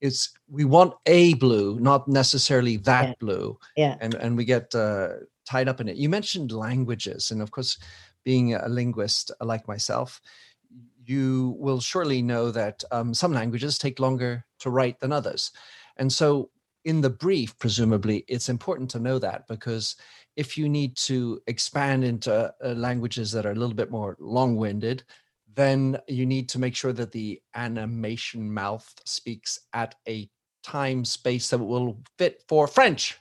[0.00, 3.14] it's we want a blue, not necessarily that yeah.
[3.18, 3.58] blue.
[3.76, 3.96] Yeah.
[4.00, 5.08] And and we get uh,
[5.48, 5.96] tied up in it.
[5.96, 7.78] You mentioned languages, and of course,
[8.22, 10.20] being a linguist like myself,
[11.04, 15.50] you will surely know that um, some languages take longer to write than others.
[15.96, 16.50] And so,
[16.84, 19.96] in the brief, presumably, it's important to know that because
[20.36, 24.56] if you need to expand into uh, languages that are a little bit more long
[24.56, 25.02] winded,
[25.54, 30.28] then you need to make sure that the animation mouth speaks at a
[30.62, 33.18] time space that will fit for French,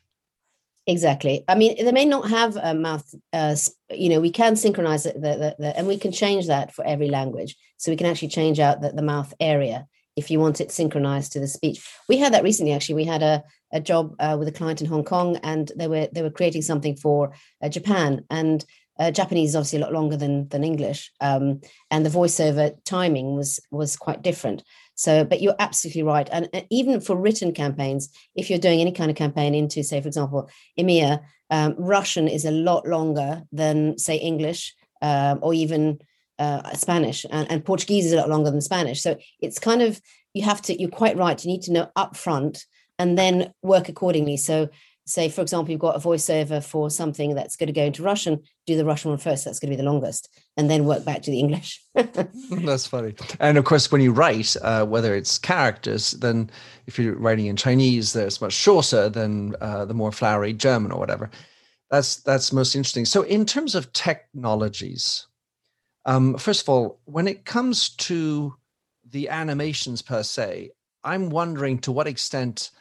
[0.86, 1.46] Exactly.
[1.48, 3.14] I mean, they may not have a mouth.
[3.32, 3.56] Uh,
[3.90, 6.86] you know, we can synchronize it, the, the, the, and we can change that for
[6.86, 7.56] every language.
[7.78, 11.32] So we can actually change out the, the mouth area if you want it synchronized
[11.34, 11.88] to the speech.
[12.10, 12.74] We had that recently.
[12.74, 15.88] Actually, we had a, a job uh, with a client in Hong Kong, and they
[15.88, 18.64] were they were creating something for uh, Japan, and
[19.00, 23.36] uh, Japanese is obviously a lot longer than than English, um, and the voiceover timing
[23.36, 24.64] was was quite different.
[24.96, 26.30] So, but you're absolutely right.
[26.32, 30.08] And, even for written campaigns, if you're doing any kind of campaign into, say, for
[30.08, 36.00] example, EMEA, um, Russian is a lot longer than, say, English um, or even
[36.40, 39.02] uh, Spanish, and, and, Portuguese is a lot longer than Spanish.
[39.02, 40.02] So it's kind of,
[40.34, 41.44] you have to, you're quite right.
[41.44, 42.64] You need to know upfront
[42.98, 44.38] and then work accordingly.
[44.38, 44.70] So
[45.06, 48.42] say, for example, you've got a voiceover for something that's going to go into Russian,
[48.66, 49.46] do the Russian one first.
[49.46, 51.82] That's going to be the longest, and then work back to the English.
[51.94, 53.16] that's funny.
[53.40, 56.50] And of course, when you write, uh, whether it's characters, then
[56.88, 61.00] if you're writing in Chinese, there's much shorter than uh, the more flowery German or
[61.00, 61.30] whatever.
[61.92, 63.06] That's that's most interesting.
[63.06, 65.28] So, in terms of technologies,
[66.06, 68.56] um, first of all, when it comes to
[69.10, 70.72] the animations per se,
[71.04, 72.72] I'm wondering to what extent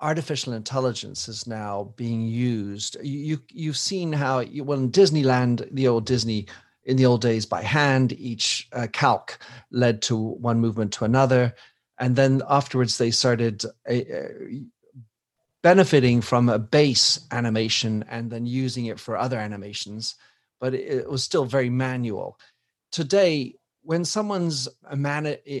[0.00, 2.96] artificial intelligence is now being used.
[3.02, 6.46] You, you have seen how you, well in Disneyland, the old Disney
[6.84, 9.38] in the old days by hand, each uh, calc
[9.70, 11.54] led to one movement to another,
[11.98, 14.28] and then afterwards they started uh, uh,
[15.62, 20.16] benefiting from a base animation and then using it for other animations,
[20.58, 22.38] but it, it was still very manual.
[22.90, 24.68] Today, when someone's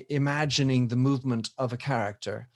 [0.08, 2.48] imagining the movement of a character,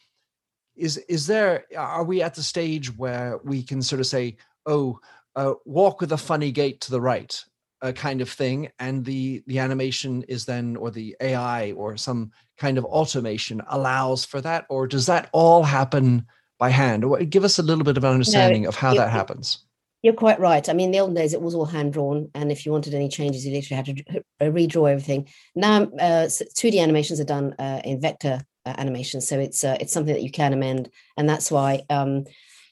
[0.76, 4.98] is is there are we at the stage where we can sort of say oh
[5.36, 7.44] uh, walk with a funny gait to the right
[7.82, 12.30] uh, kind of thing and the the animation is then or the ai or some
[12.56, 16.24] kind of automation allows for that or does that all happen
[16.58, 19.64] by hand give us a little bit of an understanding no, of how that happens
[20.04, 20.68] you're quite right.
[20.68, 23.08] I mean, the old days it was all hand drawn, and if you wanted any
[23.08, 25.28] changes, you literally had to redraw everything.
[25.54, 29.92] Now, uh, 2D animations are done uh, in vector uh, animation, so it's uh, it's
[29.92, 32.24] something that you can amend, and that's why um,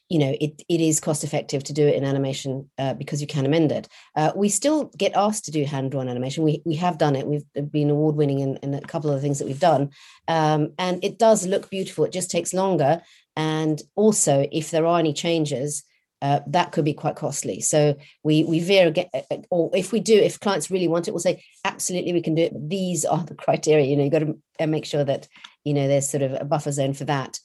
[0.09, 3.27] you know it it is cost effective to do it in animation uh, because you
[3.27, 3.89] can amend it.
[4.17, 6.45] Uh, we still get asked to do hand drawn animation.
[6.45, 7.27] We we have done it.
[7.27, 9.91] We've been award winning in, in, a couple of the things that we've done,
[10.29, 12.05] um, and it does look beautiful.
[12.05, 13.03] It just takes longer,
[13.37, 15.85] and also if there are any changes
[16.23, 17.61] uh, that could be quite costly.
[17.61, 21.09] So we we veer again, uh, uh, or if we do, if clients really want
[21.09, 22.69] it, we'll say absolutely we can do it.
[22.69, 23.87] these are the criteria.
[23.87, 25.27] You know, you got to uh, make sure that
[25.65, 27.39] you know there's sort of a buffer zone for that.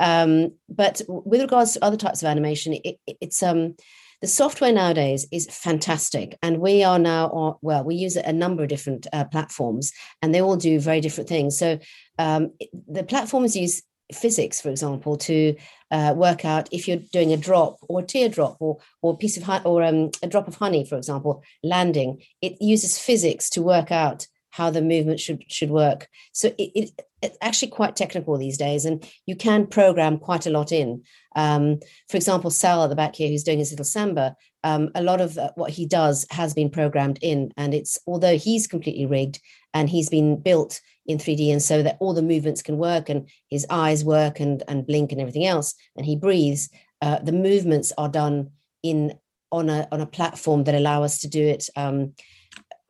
[0.00, 3.76] Um, but with regards to other types of animation, it, it's um
[4.22, 8.62] the software nowadays is fantastic, and we are now on, well, we use a number
[8.62, 9.92] of different uh, platforms,
[10.22, 11.58] and they all do very different things.
[11.58, 11.80] So
[12.20, 12.52] um,
[12.86, 13.82] the platforms use
[14.14, 15.56] physics, for example, to
[15.90, 19.36] uh, work out if you're doing a drop or a teardrop or or a piece
[19.36, 22.22] of or um, a drop of honey, for example, landing.
[22.40, 26.08] It uses physics to work out how the movement should should work.
[26.32, 30.50] So it, it, it's actually quite technical these days, and you can program quite a
[30.50, 31.02] lot in.
[31.34, 35.02] Um, for example, Sal at the back here, who's doing his little samba, um, a
[35.02, 39.06] lot of uh, what he does has been programmed in, and it's although he's completely
[39.06, 39.40] rigged
[39.74, 43.28] and he's been built in 3D, and so that all the movements can work and
[43.48, 46.68] his eyes work and and blink and everything else, and he breathes.
[47.00, 48.50] Uh, the movements are done
[48.82, 49.18] in
[49.50, 52.12] on a on a platform that allow us to do it um,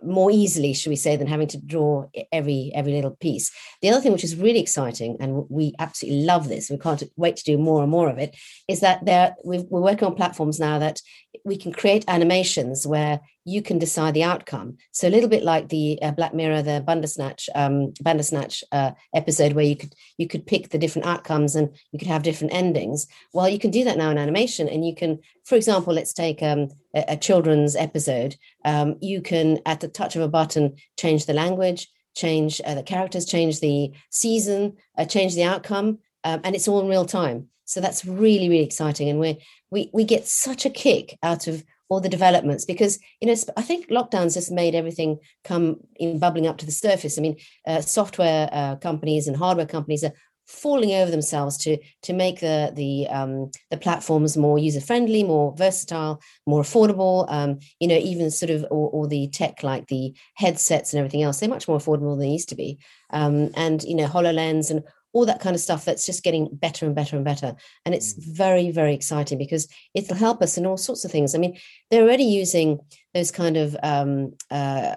[0.04, 3.50] more easily, should we say, than having to draw every every little piece.
[3.80, 7.36] The other thing, which is really exciting, and we absolutely love this, we can't wait
[7.36, 8.36] to do more and more of it,
[8.68, 11.00] is that there we are working on platforms now that
[11.44, 14.76] we can create animations where you can decide the outcome.
[14.92, 19.54] So a little bit like the uh, Black Mirror, the Bandersnatch, um, Bandersnatch uh, episode,
[19.54, 23.06] where you could you could pick the different outcomes and you could have different endings.
[23.32, 26.42] Well, you can do that now in animation, and you can, for example, let's take
[26.42, 28.36] um, a, children's episode.
[28.64, 32.82] Um, you can, at the touch of a button, change the language, change uh, the
[32.82, 37.48] characters, change the season, uh, change the outcome, um, and it's all in real time.
[37.64, 41.64] So that's really really exciting, and we we we get such a kick out of
[41.88, 46.46] all the developments because you know i think lockdowns just made everything come in bubbling
[46.46, 47.36] up to the surface i mean
[47.66, 50.14] uh, software uh, companies and hardware companies are
[50.46, 55.54] falling over themselves to to make the the um, the platforms more user friendly more
[55.56, 60.92] versatile more affordable um, you know even sort of or, the tech like the headsets
[60.92, 62.78] and everything else they're much more affordable than they used to be.
[63.10, 64.82] Um, and you know hololens and
[65.12, 67.54] all that kind of stuff that's just getting better and better and better.
[67.84, 68.22] And it's mm.
[68.36, 71.34] very, very exciting because it'll help us in all sorts of things.
[71.34, 71.58] I mean,
[71.90, 72.80] they're already using
[73.14, 74.94] those kind of um, uh,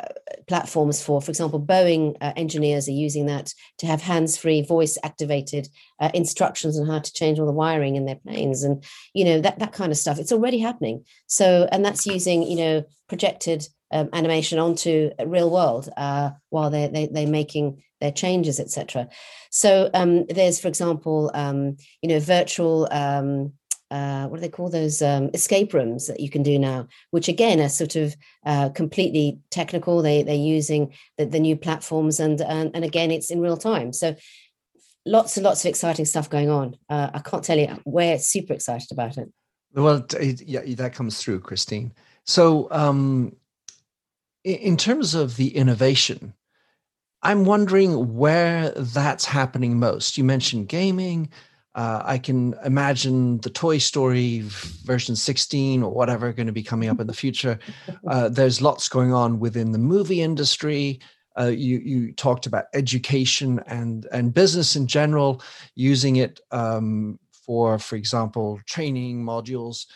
[0.48, 4.98] platforms for, for example, Boeing uh, engineers are using that to have hands free, voice
[5.04, 5.68] activated
[6.00, 9.42] uh, instructions on how to change all the wiring in their planes and, you know,
[9.42, 10.18] that, that kind of stuff.
[10.18, 11.04] It's already happening.
[11.28, 16.88] So, and that's using, you know, projected um, animation onto real world uh, while they're,
[16.88, 19.08] they, they're making their changes, etc.
[19.52, 22.88] So um, there's, for example, um, you know, virtual.
[22.92, 23.54] Um,
[23.92, 26.88] uh, what do they call those um, escape rooms that you can do now?
[27.12, 30.02] Which again are sort of uh, completely technical.
[30.02, 33.94] They they're using the, the new platforms, and, and and again it's in real time.
[33.94, 34.16] So
[35.06, 36.78] lots and lots of exciting stuff going on.
[36.90, 39.32] Uh, I can't tell you we're super excited about it.
[39.74, 41.94] Well, yeah, that comes through, Christine.
[42.24, 43.36] So, um,
[44.46, 46.34] in terms of the innovation
[47.26, 50.16] I'm wondering where that's happening most.
[50.16, 51.32] You mentioned gaming.
[51.74, 56.88] Uh, I can imagine the Toy Story version 16 or whatever going to be coming
[56.88, 57.58] up in the future.
[58.08, 61.00] Uh, there's lots going on within the movie industry.
[61.40, 65.42] Uh, you you talked about education and and business in general,
[65.74, 69.88] using it um, for, for example, training modules.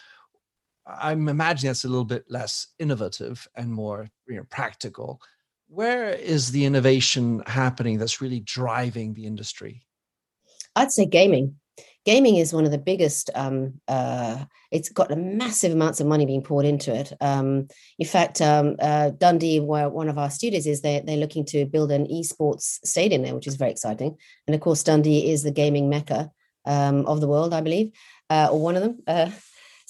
[0.88, 5.22] I'm imagining that's a little bit less innovative and more you know, practical
[5.70, 9.86] where is the innovation happening that's really driving the industry?
[10.76, 11.56] I'd say gaming.
[12.06, 13.30] Gaming is one of the biggest.
[13.36, 17.14] Um, uh, it's got massive amounts of money being poured into it.
[17.22, 17.68] Um,
[18.00, 21.66] in fact, um, uh, Dundee, where one of our studios is, they, they're looking to
[21.66, 24.18] build an esports stadium there, which is very exciting.
[24.48, 26.32] And of course, Dundee is the gaming mecca
[26.66, 27.92] um, of the world, I believe,
[28.30, 29.04] uh, or one of them.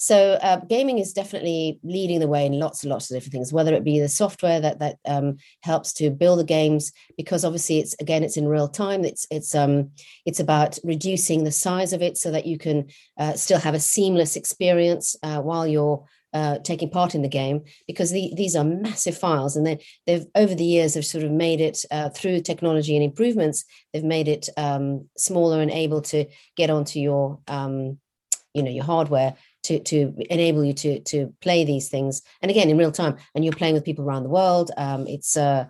[0.02, 3.52] So uh, gaming is definitely leading the way in lots and lots of different things,
[3.52, 7.80] whether it be the software that that um, helps to build the games, because obviously
[7.80, 9.04] it's again it's in real time.
[9.04, 9.90] It's it's um
[10.24, 12.86] it's about reducing the size of it so that you can
[13.18, 17.60] uh, still have a seamless experience uh, while you're uh, taking part in the game
[17.86, 21.30] because the, these are massive files and they, they've over the years have sort of
[21.30, 26.24] made it uh, through technology and improvements they've made it um, smaller and able to
[26.56, 27.98] get onto your um,
[28.54, 29.34] you know your hardware
[29.64, 32.22] to to enable you to to play these things.
[32.42, 35.36] And again in real time and you're playing with people around the world um, it's
[35.36, 35.66] uh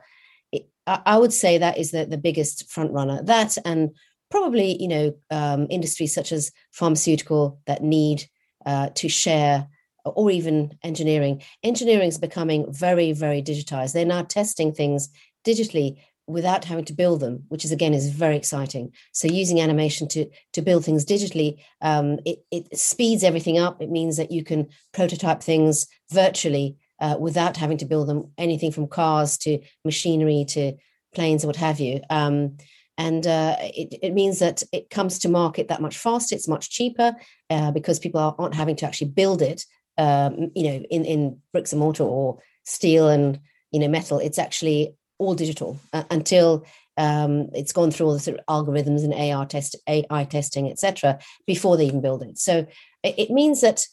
[0.53, 3.23] it, I, would say that is the, the biggest front runner.
[3.23, 3.91] That and
[4.31, 8.25] probably you know um, industries such as pharmaceutical that need
[8.67, 9.69] uh, to share
[10.05, 11.43] or even engineering.
[11.63, 13.93] Engineering is becoming very very digitized.
[13.93, 15.09] They're now testing things
[15.45, 15.99] digitally
[16.31, 18.93] without having to build them, which is again is very exciting.
[19.13, 23.81] So using animation to to build things digitally, um, it it speeds everything up.
[23.83, 28.31] It means that you can prototype things virtually uh, without having to build them.
[28.39, 30.75] Anything from cars to machinery to
[31.15, 32.01] planes what have you.
[32.11, 32.57] Um,
[32.99, 36.35] and uh, it, it means that it comes to market that much faster.
[36.35, 37.17] It's much cheaper
[37.49, 39.65] uh, because people aren't having to actually build it,
[39.97, 44.19] um, you know, in in bricks and mortar or steel and you know metal.
[44.19, 46.65] It's actually all digital uh, until
[46.97, 51.19] um, it's gone through all the sort of algorithms and AR test, AI testing, etc.,
[51.47, 52.39] before they even build it.
[52.39, 52.67] So
[53.03, 53.87] it, it means that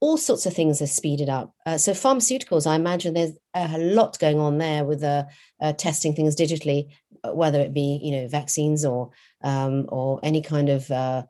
[0.00, 1.54] all sorts of things are speeded up.
[1.64, 5.24] Uh, so pharmaceuticals, I imagine there's a lot going on there with uh,
[5.60, 6.88] uh, testing things digitally,
[7.22, 9.10] uh, whether it be you know vaccines or
[9.44, 11.22] um, or any kind of uh,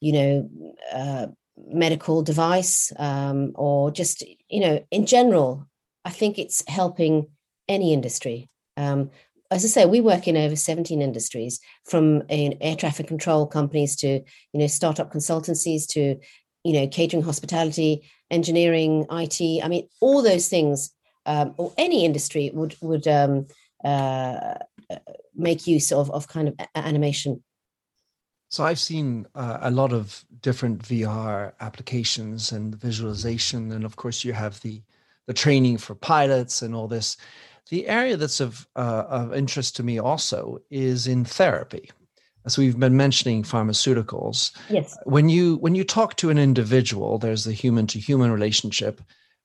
[0.00, 0.50] you know
[0.92, 1.26] uh,
[1.68, 5.68] medical device um, or just you know in general.
[6.06, 7.26] I think it's helping
[7.68, 8.48] any industry.
[8.76, 9.10] Um,
[9.50, 14.08] as I say, we work in over 17 industries, from air traffic control companies to
[14.08, 16.18] you know startup consultancies to
[16.66, 19.62] you know, catering, hospitality, engineering, IT.
[19.62, 20.90] I mean, all those things,
[21.24, 23.46] um, or any industry would would um,
[23.84, 24.54] uh,
[25.36, 27.44] make use of of kind of animation.
[28.48, 34.24] So I've seen uh, a lot of different VR applications and visualization, and of course
[34.24, 34.82] you have the
[35.28, 37.16] the training for pilots and all this.
[37.70, 41.90] The area that's of uh, of interest to me also is in therapy.
[42.48, 44.96] So we've been mentioning pharmaceuticals yes.
[45.04, 49.00] when you when you talk to an individual there's the human to human relationship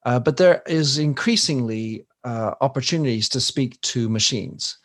[0.06, 4.78] uh, but there is increasingly uh, opportunities to speak to machines.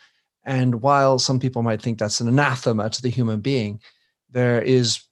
[0.44, 3.80] And while some people might think that's an anathema to the human being
[4.30, 5.02] there is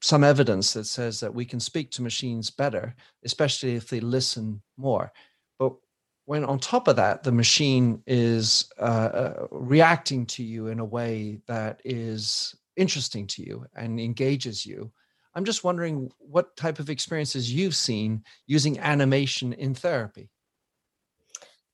[0.00, 2.94] some evidence that says that we can speak to machines better
[3.24, 5.12] especially if they listen more
[6.24, 10.84] when on top of that the machine is uh, uh, reacting to you in a
[10.84, 14.90] way that is interesting to you and engages you
[15.34, 20.30] i'm just wondering what type of experiences you've seen using animation in therapy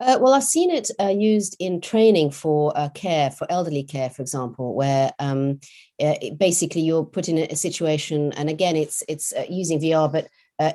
[0.01, 4.09] uh, well, I've seen it uh, used in training for uh, care, for elderly care,
[4.09, 5.59] for example, where um,
[6.01, 10.29] uh, basically you're put in a, situation, and again, it's it's uh, using VR, but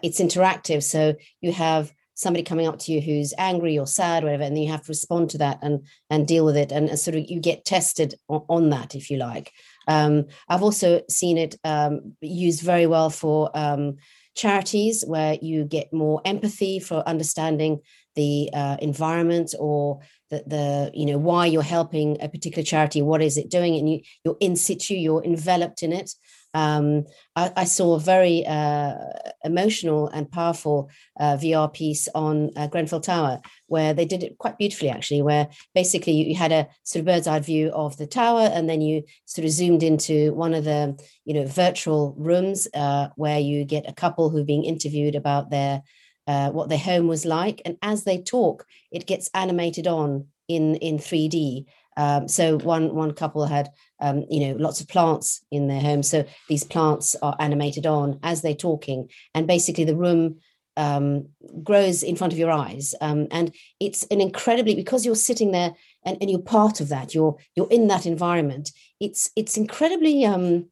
[0.03, 0.83] it's interactive.
[0.83, 1.93] So you have
[2.23, 4.89] somebody coming up to you who's angry or sad or whatever and you have to
[4.89, 8.43] respond to that and and deal with it and, sort of you get tested on,
[8.49, 9.51] on that if you like.
[9.87, 13.97] Um, i've also seen it um, used very well for um,
[14.35, 17.81] charities where you get more empathy for understanding
[18.15, 19.99] the uh, environment or
[20.29, 23.89] the, the you know why you're helping a particular charity what is it doing and
[23.89, 26.11] you you're in situ you're enveloped in it
[26.53, 28.95] um, I, I, saw a very uh,
[29.43, 30.89] emotional and powerful
[31.19, 35.49] uh, VR piece on uh, Grenfell Tower, where they did it quite beautifully, actually, where
[35.73, 39.03] basically you, had a sort of bird's eye view of the tower, and then you
[39.25, 40.95] sort of zoomed into one of the,
[41.25, 45.49] you know, virtual rooms uh, where you get a couple who are being interviewed about
[45.49, 45.81] their
[46.27, 50.75] uh, what their home was like, and as they talk, it gets animated on in
[50.75, 51.65] in 3D.
[51.97, 53.69] Um, so one one couple had
[54.03, 58.19] um, you know lots of plants in their home, so these plants are animated on
[58.21, 60.37] as they're talking, and basically the room
[60.75, 61.29] um,
[61.63, 65.73] grows in front of your eyes, um, and it's an incredibly because you're sitting there
[66.05, 68.71] and, and you're part of that, you're you're in that environment.
[68.99, 70.67] It's it's incredibly um,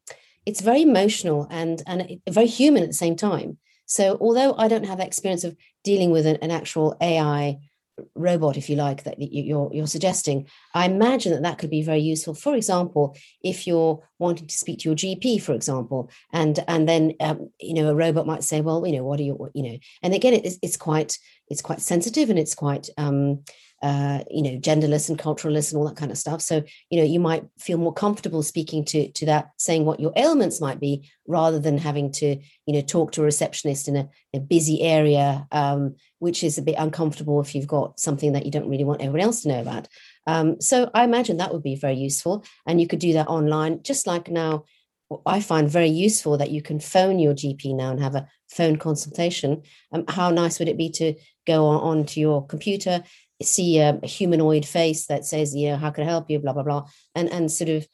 [0.46, 3.58] it's very emotional and and very human at the same time.
[3.86, 7.58] So although I don't have experience of dealing with an, an actual AI
[8.14, 10.48] robot if you like that you're you're suggesting.
[10.74, 14.78] I imagine that that could be very useful for example if you're wanting to speak
[14.80, 18.60] to your gp for example and and then um, you know a robot might say
[18.60, 21.18] well you know what are you you know and again it's, it's quite
[21.48, 23.42] it's quite sensitive and it's quite um,
[23.82, 26.40] uh, you know, genderless and culturalist and all that kind of stuff.
[26.40, 30.12] So, you know, you might feel more comfortable speaking to to that, saying what your
[30.16, 34.08] ailments might be, rather than having to, you know, talk to a receptionist in a,
[34.34, 38.52] a busy area, um, which is a bit uncomfortable if you've got something that you
[38.52, 39.88] don't really want everyone else to know about.
[40.28, 43.82] Um, so, I imagine that would be very useful, and you could do that online,
[43.82, 44.64] just like now.
[45.26, 48.76] I find very useful that you can phone your GP now and have a phone
[48.76, 49.62] consultation.
[49.92, 51.14] Um, how nice would it be to
[51.46, 53.02] go on, on to your computer,
[53.42, 56.62] see a, humanoid face that says, you know, how can I help you, blah, blah,
[56.62, 57.86] blah, and, and sort of,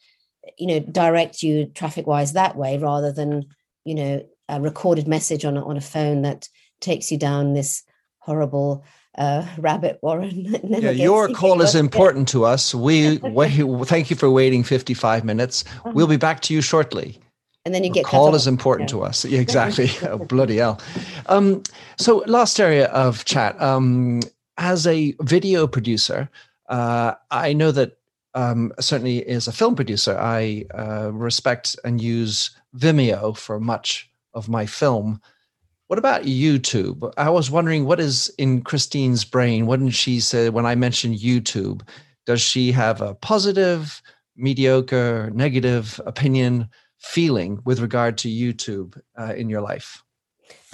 [0.58, 3.46] you know, direct you traffic wise that way rather than,
[3.84, 6.48] you know, a recorded message on, on a phone that
[6.80, 7.82] takes you down this
[8.18, 8.84] horrible
[9.16, 10.56] uh, rabbit warren.
[10.64, 12.74] yeah, your call is important to us.
[12.74, 15.64] We, we thank you for waiting 55 minutes.
[15.66, 15.92] Uh-huh.
[15.94, 17.20] We'll be back to you shortly
[17.68, 18.96] and then you get call is important yeah.
[18.96, 19.24] to us.
[19.26, 19.90] Yeah, exactly.
[20.08, 20.80] oh, bloody hell.
[21.26, 21.62] Um,
[21.98, 23.60] so last area of chat.
[23.60, 24.20] Um,
[24.58, 26.28] as a video producer,
[26.68, 27.98] uh, I know that
[28.34, 34.48] um, certainly as a film producer, I uh, respect and use Vimeo for much of
[34.48, 35.20] my film.
[35.86, 37.10] What about YouTube?
[37.16, 39.66] I was wondering what is in Christine's brain.
[39.66, 41.88] What did she say when I mentioned YouTube?
[42.26, 44.02] Does she have a positive,
[44.36, 50.02] mediocre, negative opinion, feeling with regard to YouTube uh, in your life?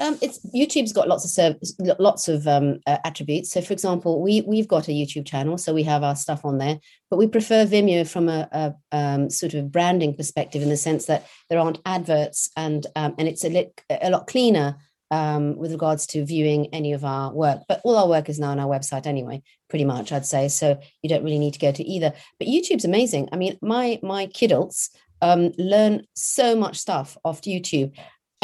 [0.01, 1.57] Um, it's YouTube's got lots of
[1.99, 3.51] lots of um, uh, attributes.
[3.51, 6.59] So, for example, we we've got a YouTube channel, so we have our stuff on
[6.59, 6.79] there.
[7.11, 11.07] But we prefer Vimeo from a, a um, sort of branding perspective, in the sense
[11.07, 14.77] that there aren't adverts, and um, and it's a, li- a lot cleaner
[15.11, 17.61] um, with regards to viewing any of our work.
[17.69, 20.49] But all our work is now on our website anyway, pretty much, I'd say.
[20.49, 22.13] So you don't really need to go to either.
[22.39, 23.29] But YouTube's amazing.
[23.33, 24.91] I mean, my my kidults
[25.23, 27.93] um, learn so much stuff off YouTube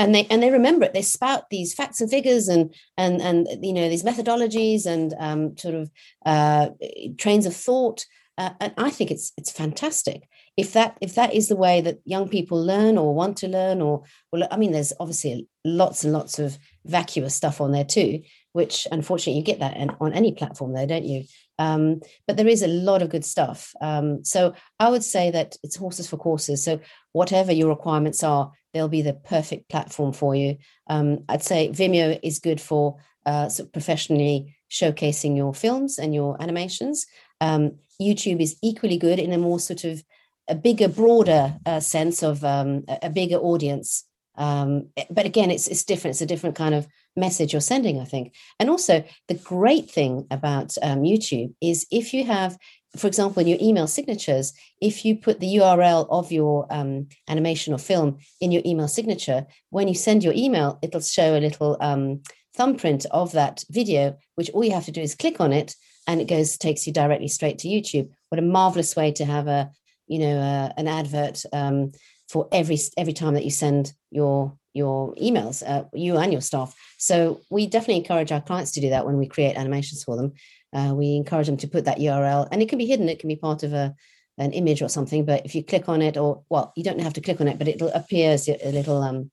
[0.01, 0.95] and they and they remember it.
[0.95, 5.57] They spout these facts and figures and and and you know these methodologies and um,
[5.59, 5.91] sort of
[6.25, 6.71] uh,
[7.19, 8.07] trains of thought.
[8.39, 10.27] Uh, and i think it's it's fantastic.
[10.57, 13.83] If that if that is the way that young people learn or want to learn
[13.83, 18.23] or well i mean there's obviously lots and lots of vacuous stuff on there too
[18.53, 21.25] which unfortunately you get that on any platform there don't you?
[21.59, 23.75] Um, but there is a lot of good stuff.
[23.83, 26.65] Um, so i would say that it's horses for courses.
[26.65, 26.81] So
[27.13, 30.57] whatever your requirements are they'll be the perfect platform for you.
[30.89, 32.97] Um, I'd say Vimeo is good for
[33.27, 37.07] uh, sort of professionally showcasing your films and your animations.
[37.41, 40.03] Um, YouTube is equally good in a more sort of
[40.49, 44.05] a bigger, broader uh, sense of um, a bigger audience.
[44.37, 46.15] Um, but again, it's it's different.
[46.15, 48.35] It's a different kind of message you're sending, I think.
[48.59, 52.57] And also, the great thing about um, YouTube is if you have
[52.97, 57.73] for example, in your email signatures, if you put the URL of your um, animation
[57.73, 61.77] or film in your email signature, when you send your email, it'll show a little
[61.81, 62.23] um,
[62.57, 65.77] thumbprint of that video, which all you have to do is click on it,
[66.07, 68.11] and it goes takes you directly straight to YouTube.
[68.29, 69.71] What a marvelous way to have a
[70.09, 71.93] you know uh, an advert um,
[72.29, 76.75] for every every time that you send your your emails, uh, you and your staff.
[76.99, 80.33] So we definitely encourage our clients to do that when we create animations for them
[80.73, 83.09] uh, we encourage them to put that URL, and it can be hidden.
[83.09, 83.95] It can be part of a
[84.39, 85.25] an image or something.
[85.25, 87.59] But if you click on it, or well, you don't have to click on it,
[87.59, 89.31] but it appears a little um,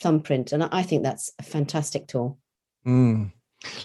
[0.00, 2.38] thumbprint, and I think that's a fantastic tool.
[2.86, 3.32] Mm.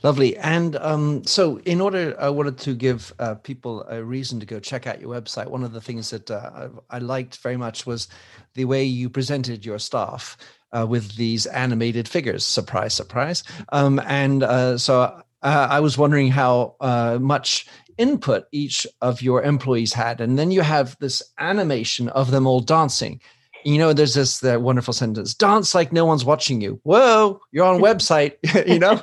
[0.01, 0.35] Lovely.
[0.37, 4.59] And um, so, in order, I wanted to give uh, people a reason to go
[4.59, 5.47] check out your website.
[5.47, 8.07] One of the things that uh, I liked very much was
[8.55, 10.35] the way you presented your staff
[10.71, 12.43] uh, with these animated figures.
[12.43, 13.43] Surprise, surprise.
[13.71, 17.67] Um, and uh, so uh, I was wondering how uh, much
[17.97, 22.59] input each of your employees had, and then you have this animation of them all
[22.59, 23.21] dancing.
[23.65, 27.65] You know, there's this that wonderful sentence: "Dance like no one's watching you." Whoa, you're
[27.65, 28.33] on website.
[28.67, 29.01] you know.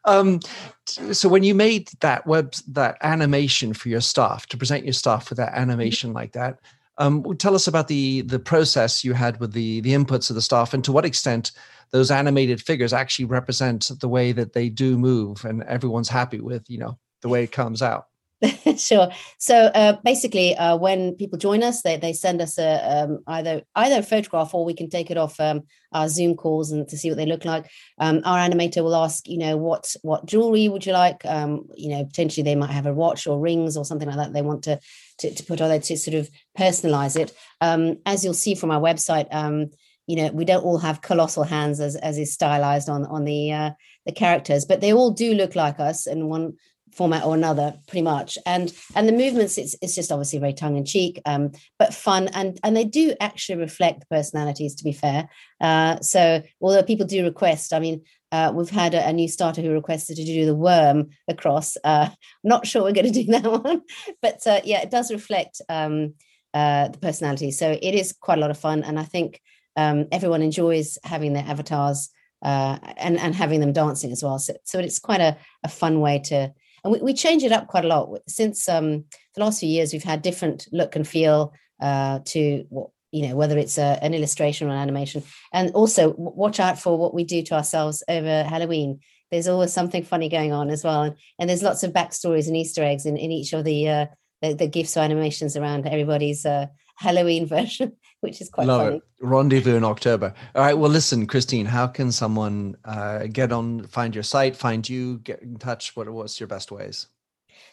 [0.04, 0.40] um,
[0.86, 5.28] so when you made that web that animation for your staff to present your staff
[5.28, 6.58] with that animation like that,
[6.98, 10.42] um, tell us about the the process you had with the the inputs of the
[10.42, 11.52] staff, and to what extent
[11.90, 16.68] those animated figures actually represent the way that they do move and everyone's happy with
[16.68, 18.06] you know the way it comes out
[18.76, 19.08] sure.
[19.38, 23.62] So uh, basically uh, when people join us they, they send us a um, either
[23.74, 25.62] either a photograph or we can take it off um,
[25.92, 27.68] our zoom calls and to see what they look like.
[27.98, 31.24] Um, our animator will ask you know what what jewelry would you like?
[31.24, 34.32] Um, you know potentially they might have a watch or rings or something like that
[34.32, 34.78] they want to
[35.18, 37.32] to, to put on there to sort of personalize it.
[37.60, 39.70] Um, as you'll see from our website um,
[40.06, 43.50] you know we don't all have colossal hands as as is stylized on on the
[43.50, 43.70] uh,
[44.06, 46.54] the characters but they all do look like us in one
[46.98, 48.36] format or another pretty much.
[48.44, 52.76] And and the movements it's, it's just obviously very tongue-in-cheek um, but fun and and
[52.76, 55.28] they do actually reflect the personalities to be fair.
[55.60, 59.62] Uh, so although people do request i mean uh, we've had a, a, new starter
[59.62, 61.78] who requested to do the worm across.
[61.82, 62.10] Uh,
[62.44, 63.80] not sure we're going to do that one
[64.20, 66.14] but uh, yeah it does reflect um,
[66.52, 69.40] uh, the personality so it is quite a lot of fun and i think
[69.76, 72.10] um, everyone enjoys having their avatars
[72.42, 74.38] uh, and and having them dancing as well.
[74.38, 76.52] So, so it's quite a, a fun way to,
[76.88, 79.92] and we, we change it up quite a lot since um, the last few years.
[79.92, 84.14] We've had different look and feel uh, to what you know whether it's a, an
[84.14, 85.22] illustration or an animation,
[85.52, 89.00] and also watch out for what we do to ourselves over Halloween.
[89.30, 92.56] There's always something funny going on as well, and, and there's lots of backstories and
[92.56, 94.06] Easter eggs in, in each of the uh,
[94.40, 96.66] the, the gifts or animations around everybody's uh,
[96.98, 98.96] Halloween version which is quite Love funny.
[98.96, 99.02] It.
[99.20, 100.34] Rendezvous in October.
[100.54, 100.76] All right.
[100.76, 105.42] Well, listen, Christine, how can someone uh, get on, find your site, find you, get
[105.42, 105.94] in touch?
[105.96, 107.08] What what's your best ways?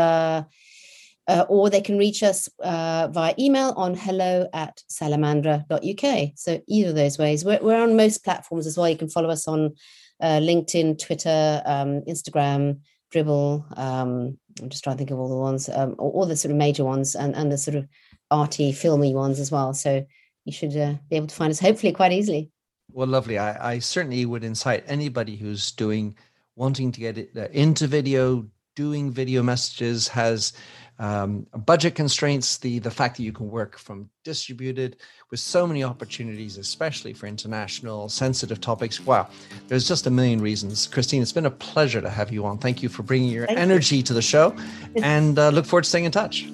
[1.32, 6.32] uh, or they can reach us uh, via email on hello at salamandra.uk.
[6.36, 7.46] So either of those ways.
[7.46, 8.90] We're, we're on most platforms as well.
[8.90, 9.76] You can follow us on
[10.20, 12.82] uh, LinkedIn, Twitter, um, Instagram,
[13.14, 13.78] Dribbble.
[13.78, 16.58] Um, I'm just trying to think of all the ones, um, all, the sort of
[16.58, 17.88] major ones and, and the sort of
[18.30, 19.74] arty, filmy ones as well.
[19.74, 20.06] So
[20.44, 22.52] you should uh, be able to find us hopefully quite easily.
[22.92, 23.38] Well, lovely.
[23.38, 26.18] I, I certainly would incite anybody who's doing
[26.58, 30.54] wanting to get uh, into video, doing video messages has
[31.02, 34.98] um, budget constraints, the the fact that you can work from distributed
[35.32, 39.04] with so many opportunities, especially for international sensitive topics.
[39.04, 39.28] Wow,
[39.68, 40.86] there's just a million reasons.
[40.86, 42.60] Christine, it's been a pleasure to have you on.
[42.60, 44.04] Thank you for bringing your Thank energy you.
[44.04, 44.56] to the show,
[44.96, 46.48] and uh, look forward to staying in touch.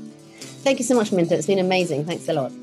[0.63, 1.35] Thank you so much, Minter.
[1.35, 2.05] It's been amazing.
[2.05, 2.53] Thanks a lot.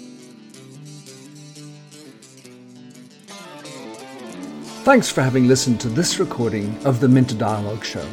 [4.85, 8.07] Thanks for having listened to this recording of the Minter Dialogue Show.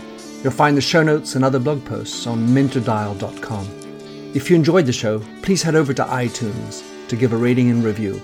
[0.43, 3.67] You'll find the show notes and other blog posts on minterdial.com.
[4.33, 7.83] If you enjoyed the show, please head over to iTunes to give a rating and
[7.83, 8.21] review.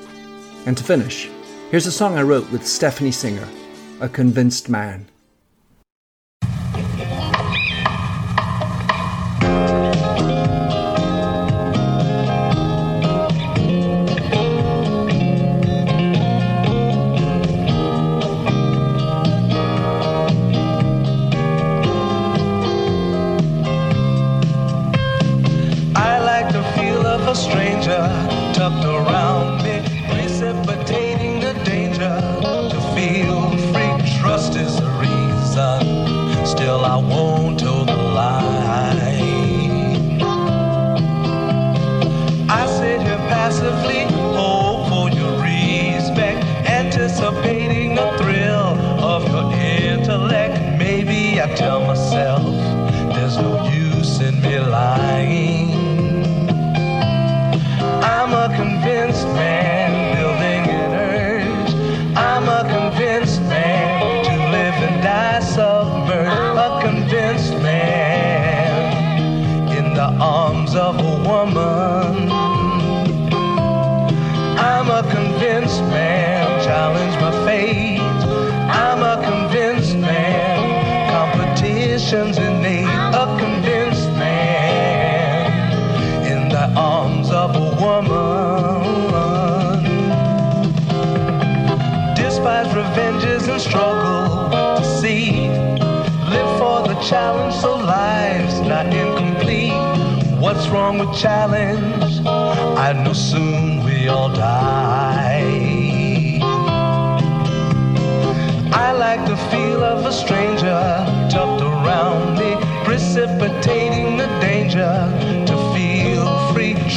[0.65, 1.29] And to finish,
[1.69, 3.47] here's a song I wrote with Stephanie Singer,
[3.99, 5.05] A Convinced Man.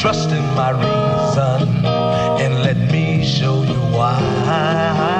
[0.01, 1.85] Trust in my reason,
[2.41, 5.20] and let me show you why.